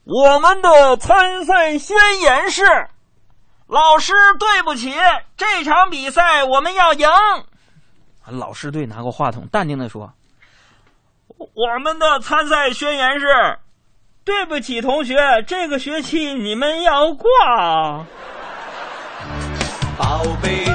[0.06, 2.64] 我们的参赛宣言是，
[3.68, 4.94] 老师对不起，
[5.36, 7.08] 这场比赛我们要赢。”
[8.30, 10.14] 老师队拿过话筒，淡定的说
[11.38, 13.26] ：“我们的参赛宣言是。”
[14.26, 15.16] 对不起，同学，
[15.46, 18.04] 这个学期你们要挂。
[19.98, 20.66] 宝贝，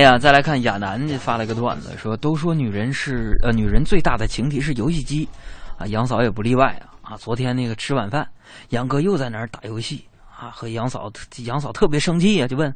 [0.00, 5.28] 哎呀，再来看亚楠发了个段子，说都说女人是呃，女人最大的情敌是游戏机，
[5.76, 6.68] 啊，杨嫂也不例外
[7.02, 7.16] 啊啊！
[7.18, 8.26] 昨天那个吃晚饭，
[8.70, 10.02] 杨哥又在那儿打游戏
[10.34, 11.12] 啊，和杨嫂
[11.44, 12.74] 杨嫂特别生气呀，就问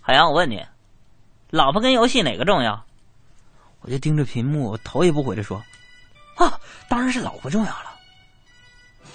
[0.00, 0.60] 海洋，我问你，
[1.50, 2.84] 老婆跟游戏哪个重要？
[3.82, 5.62] 我就盯着屏幕，我头也不回的说，
[6.34, 6.58] 啊，
[6.88, 7.94] 当然是老婆重要了。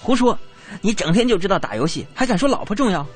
[0.00, 0.38] 胡说，
[0.80, 3.06] 你整天就知道打游戏，还敢说老婆重要？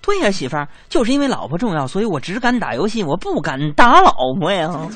[0.00, 4.70] 对呀，媳妇儿，就是因为老婆重要，所以我只敢打游戏，我不敢打老婆呀。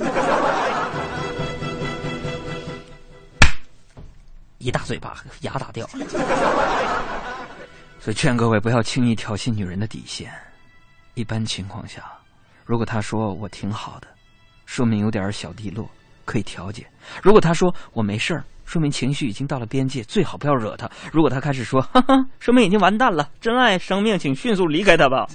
[4.58, 6.06] 一大嘴巴，牙打掉了。
[7.98, 10.32] 所以劝各位不要轻易挑衅女人的底线。
[11.14, 12.02] 一般情况下，
[12.64, 14.06] 如果她说我挺好的，
[14.64, 15.88] 说明有点小低落，
[16.24, 16.84] 可以调节；
[17.22, 20.90] 如果她说我没事儿，说明情绪已经到了边界，最好不要惹他。
[21.12, 25.26] 如果他开始说 哈哈，说明已经完蛋了，珍爱生命，请迅速离开他吧。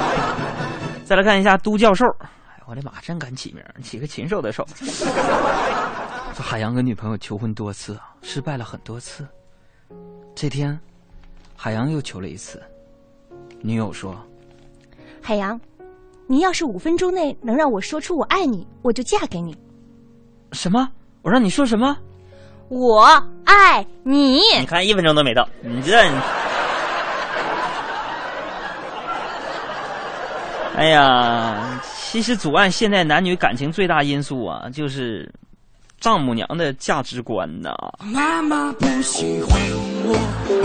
[1.04, 2.30] 再来看一下都教授，哎，
[2.66, 4.66] 我的妈，真敢起名，起个禽兽的兽。
[6.32, 9.28] 说海洋跟女朋友求婚多次啊，失败了很多次。
[10.34, 10.80] 这天，
[11.54, 12.62] 海洋又求了一次，
[13.60, 14.18] 女友说
[15.20, 15.60] 海洋，
[16.26, 19.54] 你要是五分钟内能让我说出我爱你，我就嫁给你。
[20.52, 20.88] ：“什么？
[21.20, 21.94] 我让你说什么？
[22.68, 23.04] 我
[23.44, 24.40] 爱你。
[24.58, 25.96] 你看一分钟都没到，你这……
[30.76, 35.32] 哎呀，其实阻碍现代男女感情最大因素啊，就是
[35.98, 37.74] 丈母娘的价值观呐。
[38.00, 39.58] 妈妈不喜欢
[40.04, 40.14] 我，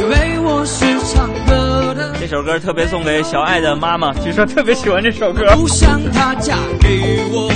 [0.01, 2.13] 因为我是唱歌的。
[2.19, 5.55] 这首歌特别送给小爱的妈妈，据说特别喜欢这首歌。
[5.55, 7.49] 不想她嫁给我，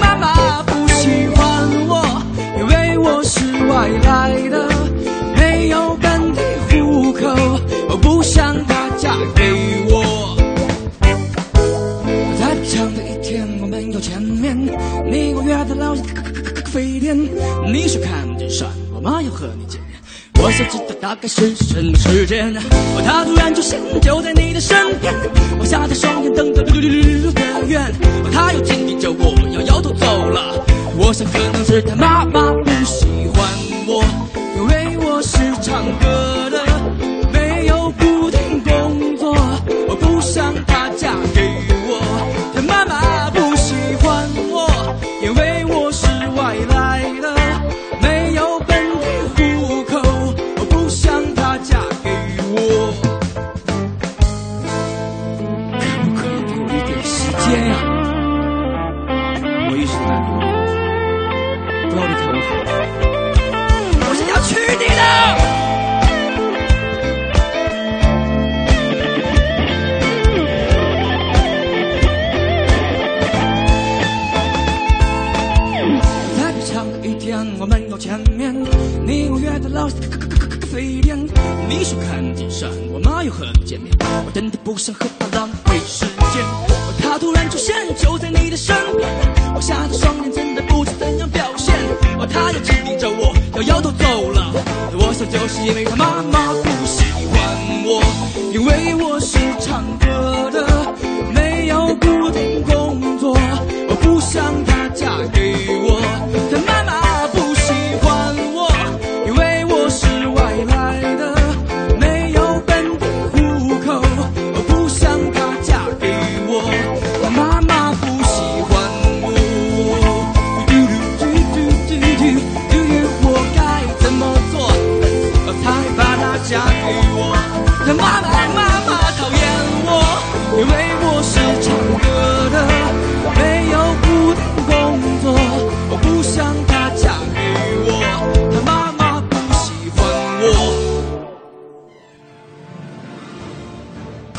[0.00, 0.77] 妈妈不
[3.78, 4.68] 是外来的，
[5.36, 6.20] 没有本
[6.68, 7.26] 地户口。
[7.88, 9.52] 我不想她嫁给
[9.88, 10.36] 我。
[12.40, 14.56] 在长的一天，我们又见面，
[15.06, 17.16] 你我约在老街咖啡店，
[17.72, 19.90] 你说看见山，我妈要和你见面。
[20.42, 22.52] 我想知道大概是什么时间，
[23.04, 25.14] 他突然出现就在你的身边，
[25.60, 27.92] 我瞎着双眼瞪着溜溜溜溜的远，
[28.32, 30.64] 他又紧盯着我，摇摇头走了。
[31.00, 33.48] 我想可能是他妈妈不喜欢
[33.86, 34.02] 我，
[34.56, 36.47] 因为我是唱歌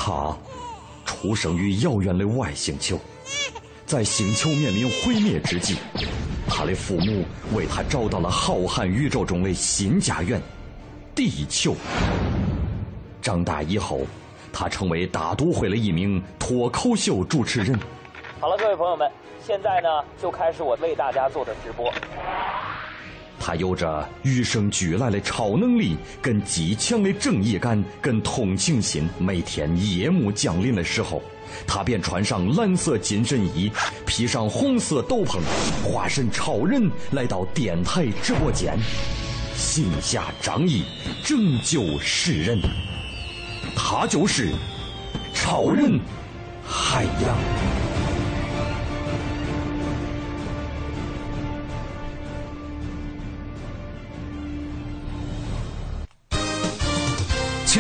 [0.01, 0.33] 他
[1.03, 2.97] 出生于遥远的外星球，
[3.85, 5.75] 在星球面临毁灭之际，
[6.47, 10.41] 他的父母为他找到了浩瀚宇宙中的新家园——
[11.13, 11.75] 地球。
[13.21, 14.07] 长大以后，
[14.53, 17.77] 他成为大都会的一名脱口秀主持人。
[18.39, 19.11] 好了，各位朋友们，
[19.45, 19.89] 现在呢
[20.21, 21.91] 就开始我为大家做的直播。
[23.49, 29.09] 他有着与生俱来的超能力，跟极强的正义感，跟同情心。
[29.17, 31.19] 每天夜幕降临的时候，
[31.65, 33.71] 他便穿上蓝色紧身衣，
[34.05, 35.39] 披上红色斗篷，
[35.83, 38.77] 化身超人，来到电台直播间，
[39.55, 40.83] 行侠仗义，
[41.23, 42.61] 拯救世人。
[43.75, 44.51] 他就是
[45.33, 45.99] 超人
[46.63, 47.78] 海洋。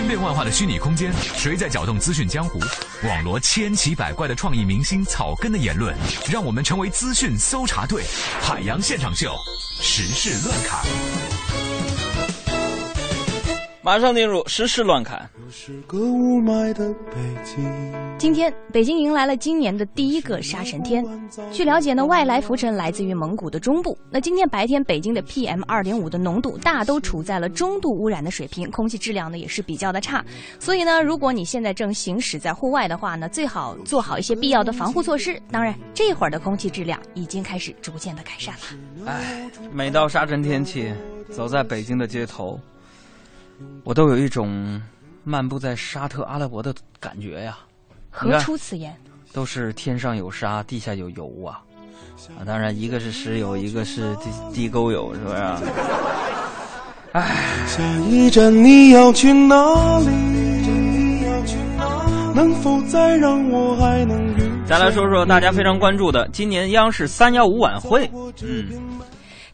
[0.09, 2.59] 变万化的虚拟空间，谁在搅动资讯江湖？
[3.03, 5.95] 网罗千奇百怪的创意明星草根的言论，
[6.31, 8.03] 让我们成为资讯搜查队。
[8.41, 9.37] 海洋现场秀，
[9.79, 10.83] 时事乱侃。
[13.89, 15.27] 马上进入时事乱侃。
[18.19, 21.03] 今天，北京迎来了今年的第一个沙尘天。
[21.51, 23.97] 据了解呢，外来浮尘来自于蒙古的中部。
[24.11, 30.23] 那今天白天，北京的 PM 二点五的浓度大都处在了中度污染的水平，空气质量呢也是比较的差。
[30.59, 35.41] 所以呢，如果你现在正行驶在户外的话呢，最好做好一些必要的防护措施。
[35.49, 39.07] 当然，这会儿的空气质量已经开始逐渐的改善了。
[39.07, 40.93] 唉，每到沙尘天气，
[41.31, 42.59] 走在北京的街头，
[43.83, 44.81] 我都有一种
[45.23, 47.57] 漫步在沙特阿拉伯的感觉呀。
[48.09, 48.95] 何出此言？
[49.31, 51.61] 都是天上有沙，地下有油啊！
[52.37, 55.35] 啊，当然一个是石油，一个是地地沟油，是不是？
[57.11, 57.35] 唉，
[57.67, 59.55] 下一站你要去哪
[59.99, 60.07] 里？
[62.35, 64.65] 能否再让我还能？
[64.65, 68.09] 再来说说大家非常关注的今年央视三幺五晚会。
[68.43, 68.67] 嗯，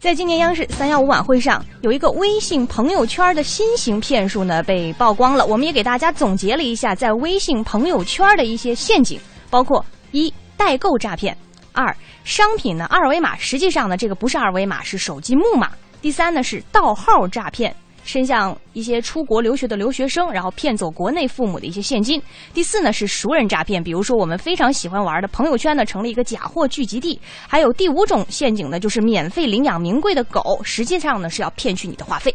[0.05, 5.43] 在今年央视三幺五晚会上，有一个微信朋友圈的新型骗术呢被曝光了。
[5.47, 11.33] 我们也给大家总结了一下在微信朋友圈的一些陷阱，包括一、代购诈骗；
[11.73, 11.83] 二、
[12.23, 15.69] 商品呢二维码实际上呢这个不是二维码，是手机木马；
[16.03, 17.75] 第三呢是盗号诈骗。
[18.05, 22.21] 伸向一些出国留学的留学生，然后骗走国内父母的一些现金。
[22.53, 27.19] 第四呢是熟人诈骗，比如说我们非常喜欢玩的朋友圈呢成了一个假货聚集地。
[27.47, 32.33] 还有第五种陷阱呢，就是免费领养名贵的狗，实际上呢是要骗取你的话费。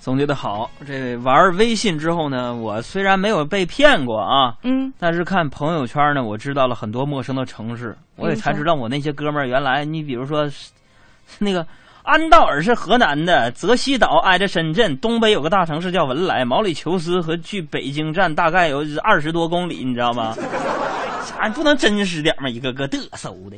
[0.00, 10.50] 总结的好，这玩微信之后呢，我虽然没有被骗过啊，嗯，但是看朋友圈呢，我知道了很多陌生的城市，我也才知道我那些哥们儿原来，你比如说，
[11.38, 11.64] 那个。
[12.04, 20.36] 安道尔是河南的，泽西岛挨着深圳，东北有个大城市叫文莱，毛里求斯和距北京站大概有二十多公里，你知道吗？
[21.24, 22.50] 啥不能真实点吗？
[22.50, 23.56] 一个个嘚瑟的。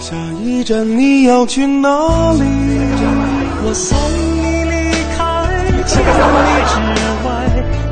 [0.00, 1.88] 下一站你要去哪
[2.32, 2.42] 里？
[3.62, 3.96] 我送
[4.42, 4.74] 你离
[5.16, 5.22] 开
[5.86, 6.10] 千里
[6.66, 6.74] 之
[7.24, 7.28] 外，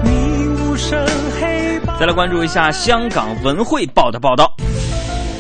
[0.03, 0.99] 你无声
[1.41, 1.97] 黑白。
[2.01, 4.53] 再来关注一下香港文汇报的报道。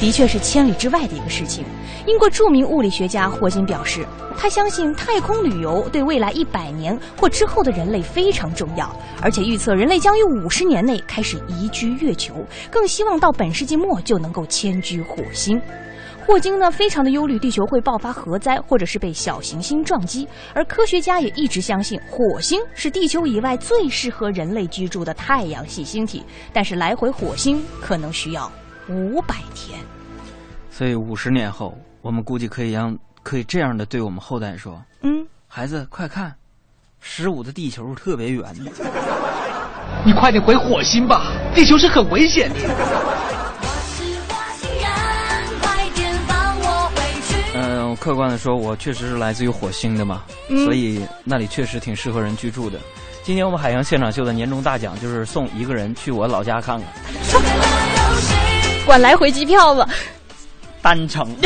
[0.02, 1.64] 的确是千里之外的一个事情。
[2.08, 4.04] 英国著名物理学家霍金表示，
[4.36, 8.90] 他相信太空旅游对未来一百年或之后的人类非常重要，
[9.22, 12.34] 而且预测人类将于五十年内开始移居月球，
[12.68, 15.62] 更希望到本世纪末就能够迁居火星。
[16.26, 28.50] 霍金呢，非常的忧虑地球会爆发核灾，或者是被小行星撞击，而科学家也一直相信火星是地球以外最适合人类居住的太阳系星体，但是来回火星可能需要
[28.88, 29.80] 五百天。
[30.70, 31.74] 所以五十年后。
[32.02, 36.34] 我们估计可以让可以这样的对我们后代说：“嗯，孩子，快看，
[36.98, 38.44] 十五的地球特别圆。
[40.04, 42.58] 你快点回火星吧，地球是很危险的。”
[47.54, 50.24] 嗯，客观的说，我确实是来自于火星的嘛，
[50.64, 52.80] 所以那里确实挺适合人居住的。
[53.22, 56.88] 今天我们海洋现场秀的年终大奖就是送一个人去我老家看看，
[58.84, 59.88] 管来回机票吧。
[60.82, 61.26] 单程。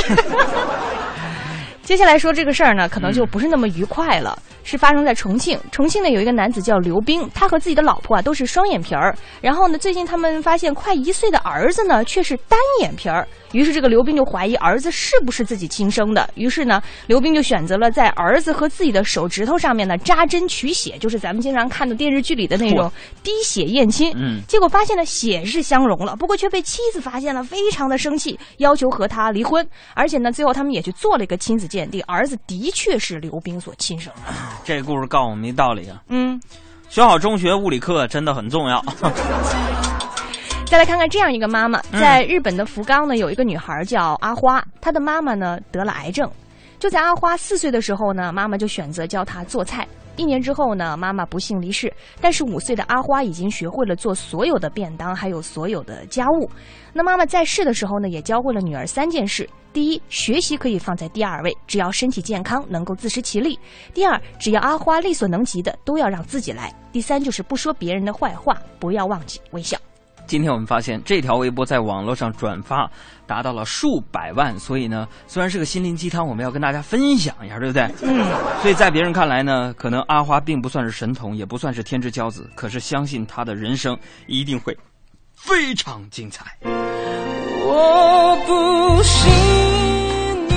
[1.82, 4.36] 接下来说这个事儿呢，可能就不是那么愉快了。
[4.64, 9.14] 是发生在重庆，重庆呢有一个男子叫刘冰，他和自己的老婆啊都是双眼皮儿。
[9.40, 13.28] 然后呢，最近他们发现快一岁的儿子呢却是单眼皮儿。
[13.52, 16.28] 于是这个刘冰就怀疑儿子是不是自己亲生的。
[16.34, 22.90] 于是呢，刘冰就选择了在儿子和自己的手指头上面呢扎针取血，就是咱们经常看的电视剧里的那种
[23.22, 24.12] 滴血验亲。
[24.16, 29.66] 嗯，结果发现呢血是相融了，不过却被妻子发现了，非常的生气，要求和他离婚。
[29.94, 34.32] 而且呢，最后他们也去做了一个亲子鉴定，儿子的确是刘冰所亲生的。
[34.64, 36.40] 这故事告诉我们一道理啊，嗯，
[36.88, 38.82] 学好中学物理课真的很重要。
[40.66, 46.28] 再来看看这样一个妈妈，在日本的福冈呢，有一个女孩叫阿花，她的妈妈呢得了癌症，
[46.80, 49.86] 就在阿花四岁的时候呢，妈妈就选择教她做菜。
[50.16, 56.50] 一年之后呢，妈妈不幸离世，但是五岁的阿花已经学会了做所有的便当，还有所有的家务。
[56.92, 63.56] 那妈妈在世的时候呢，也教会了女儿三件事：第一，学习可以放在第二位，只要身体健康，能够自食其力；
[63.94, 69.78] 第二，只要阿花力所能及的，都要让自己来；第三，就是不说别人的坏话，不要忘记微笑。
[70.26, 72.90] 今天我们发现这条微博在网络上转发
[73.26, 77.88] 达到了数百万，所以呢，虽然是个心灵鸡汤，我们要跟大家分享一下，对不对？
[78.02, 78.24] 嗯。
[78.60, 83.96] 所以在别人看来呢，可能阿花并不算是神童，也不算是天之骄子，可是相信她的人生
[84.26, 84.76] 一定会
[85.34, 86.56] 非常精彩。
[87.68, 89.30] 我不信
[90.48, 90.54] 你，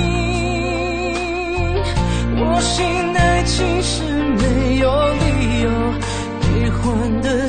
[2.40, 2.84] 我信
[3.16, 5.70] 爱情是没有理由
[6.40, 7.48] 悲欢的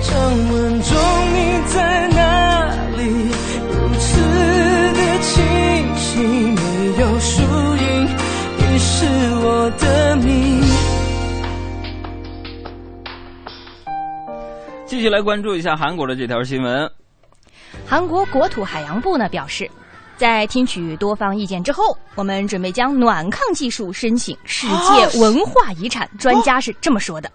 [0.00, 0.18] 我的掌
[0.50, 0.96] 纹中，
[1.34, 3.04] 你在哪里？
[3.68, 4.18] 如此
[4.94, 5.44] 的清
[5.96, 6.62] 晰，没
[6.98, 7.42] 有输
[7.76, 8.08] 赢，
[8.56, 9.04] 你是
[9.44, 10.62] 我的命。
[14.86, 16.90] 继续来关注一下韩国的这条新闻。
[17.86, 19.70] 韩国国土海洋部呢表示，
[20.16, 26.08] 在听取多方意见之后，我们准备将暖炕技术申请世界文化遗产。
[26.18, 27.30] 专家是这么说的。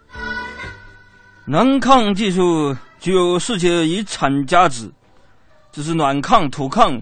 [1.47, 4.91] 暖抗技术具有世界遗产价值，
[5.71, 6.99] 这是暖抗土抗。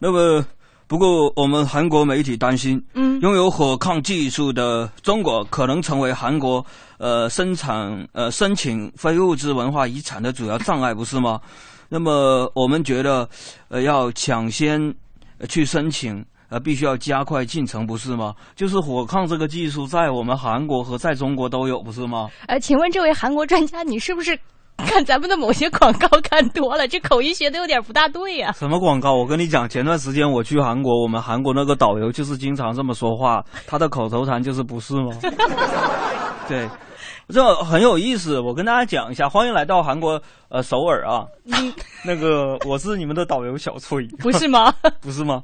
[0.00, 0.44] 那么，
[0.88, 6.64] 不过我们韩国媒体担心，嗯，拥有火抗技术的中国可能成为韩国
[6.98, 11.40] 呃生产呃申请非物质文化遗产的主要障碍，不是吗？
[11.88, 13.28] 那么我们觉得，
[13.68, 14.92] 呃，要抢先
[15.48, 16.24] 去申请。
[16.48, 18.34] 呃，必须要加快进程，不是吗？
[18.54, 22.28] 就是火抗这个技术，在我们韩国和在中国都有，不是吗？
[22.46, 24.38] 呃，请问这位韩国专家，你是不是
[24.78, 26.86] 看咱们的某些广告看多了？
[26.86, 28.52] 这口音学的有点不大对呀。
[28.52, 29.14] 什么广告？
[29.14, 35.10] 我跟你讲，前段时间我去韩国，我们韩国那个导游就是经常这么说话，他的口头禅就是不是吗？
[36.46, 36.68] 对，
[37.28, 38.38] 这很有意思。
[38.38, 41.26] 我跟大家讲一下，欢迎来到韩国呃首尔啊。
[42.06, 44.72] 那个我是你们的导游小崔，不是吗？
[45.02, 45.42] 不是吗？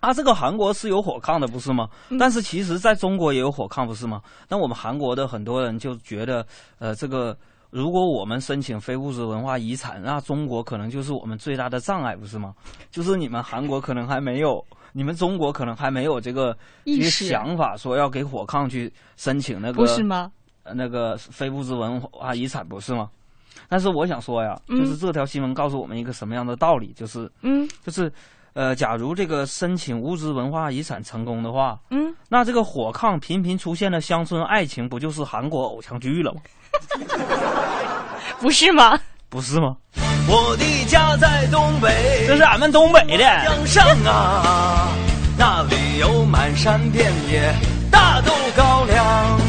[0.00, 1.88] 啊，这个韩国是有火炕的，不是吗？
[2.08, 4.20] 嗯但是其实在中国也有火炕，不是吗？
[4.48, 6.46] 那我们韩国的很多人就觉得，
[6.78, 7.36] 呃，这个
[7.70, 12.54] 如果我们申请非物质文化遗产，那中国可能就是我们最大的障碍，不是吗？
[12.90, 20.30] 就是你们韩国可能还没有，你们中国可能还没有这个意识想法，说要给火炕去申请那个，不是吗？
[20.62, 23.10] 呃那个非物质文化遗产，不是吗？
[23.68, 28.12] 但是我想说呀，嗯就是这条新闻告诉我们一个什么样的道理，就是，嗯，就是，
[28.58, 36.40] 呃，假如这个申请物质文化遗产成功的话，嗯，那这个火炕频频出现的乡村爱情，不就是韩国偶像剧了吗？
[38.42, 38.98] 不是吗？
[39.28, 39.76] 不是吗？
[40.26, 44.88] 我的家在东北，这是俺们东北的江上啊，
[45.38, 47.54] 那里有满山遍野
[47.92, 49.40] 大豆高粱，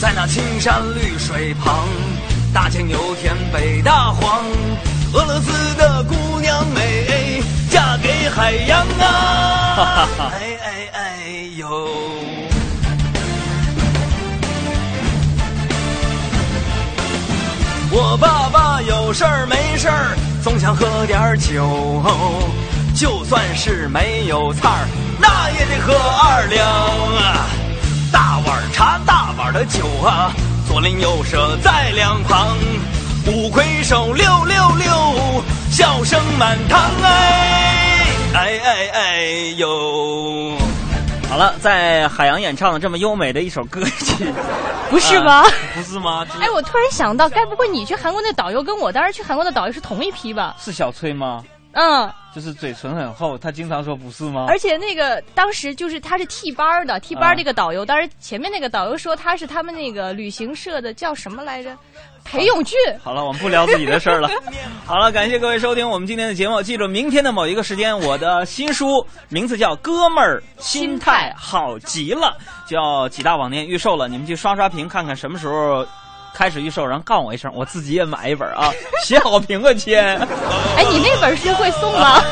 [0.00, 1.84] 在那青山绿水旁，
[2.54, 4.44] 大庆油田北大荒，
[5.14, 7.06] 俄罗斯的姑娘美，
[8.28, 10.08] 海洋啊！
[10.32, 11.00] 哎哎哎
[11.56, 11.90] 呦！
[17.90, 22.02] 我爸爸有事儿没事儿，总想喝点儿酒，
[22.94, 24.88] 就算是没有菜儿，
[25.20, 27.46] 那也得喝二两啊！
[28.12, 30.32] 大碗茶，大碗的酒啊，
[30.66, 32.56] 左邻右舍在两旁，
[33.26, 37.83] 五魁首六六六，笑声满堂哎
[38.36, 39.26] 哎哎哎
[39.56, 40.56] 呦！
[41.28, 44.26] 好了，在海洋演唱的这么优美的一首歌曲，
[44.90, 46.26] 不是吗不是吗？
[46.40, 50.56] 哎，我突然想到，该不会你去韩国那导游跟我当时去韩国的导游是同一批吧？
[50.58, 51.44] 是小崔吗？
[51.72, 54.46] 嗯，就是嘴唇很厚，他经常说不是吗？
[54.48, 61.70] 而且那个当时就是他是替班的，替班这个导游，当时前面那个导游说他是他们那个旅行社的叫什么来着？
[62.24, 62.76] 裴勇俊。
[63.02, 64.28] 好了，我们不聊自己的事儿了。
[64.84, 66.60] 好了，感谢各位收听我们今天的节目。
[66.62, 72.36] 记住，明天的某一个时间，我的新书名字叫《哥们儿心态好极了》，
[72.70, 74.08] 就要几大网店预售了。
[74.08, 75.86] 你们去刷刷屏，看看什么时候
[76.34, 78.72] 开始预售，然后告诉我一声，我自己也买一本啊，
[79.04, 80.18] 写好评啊签。
[80.76, 82.22] 哎，你那本书会送吗？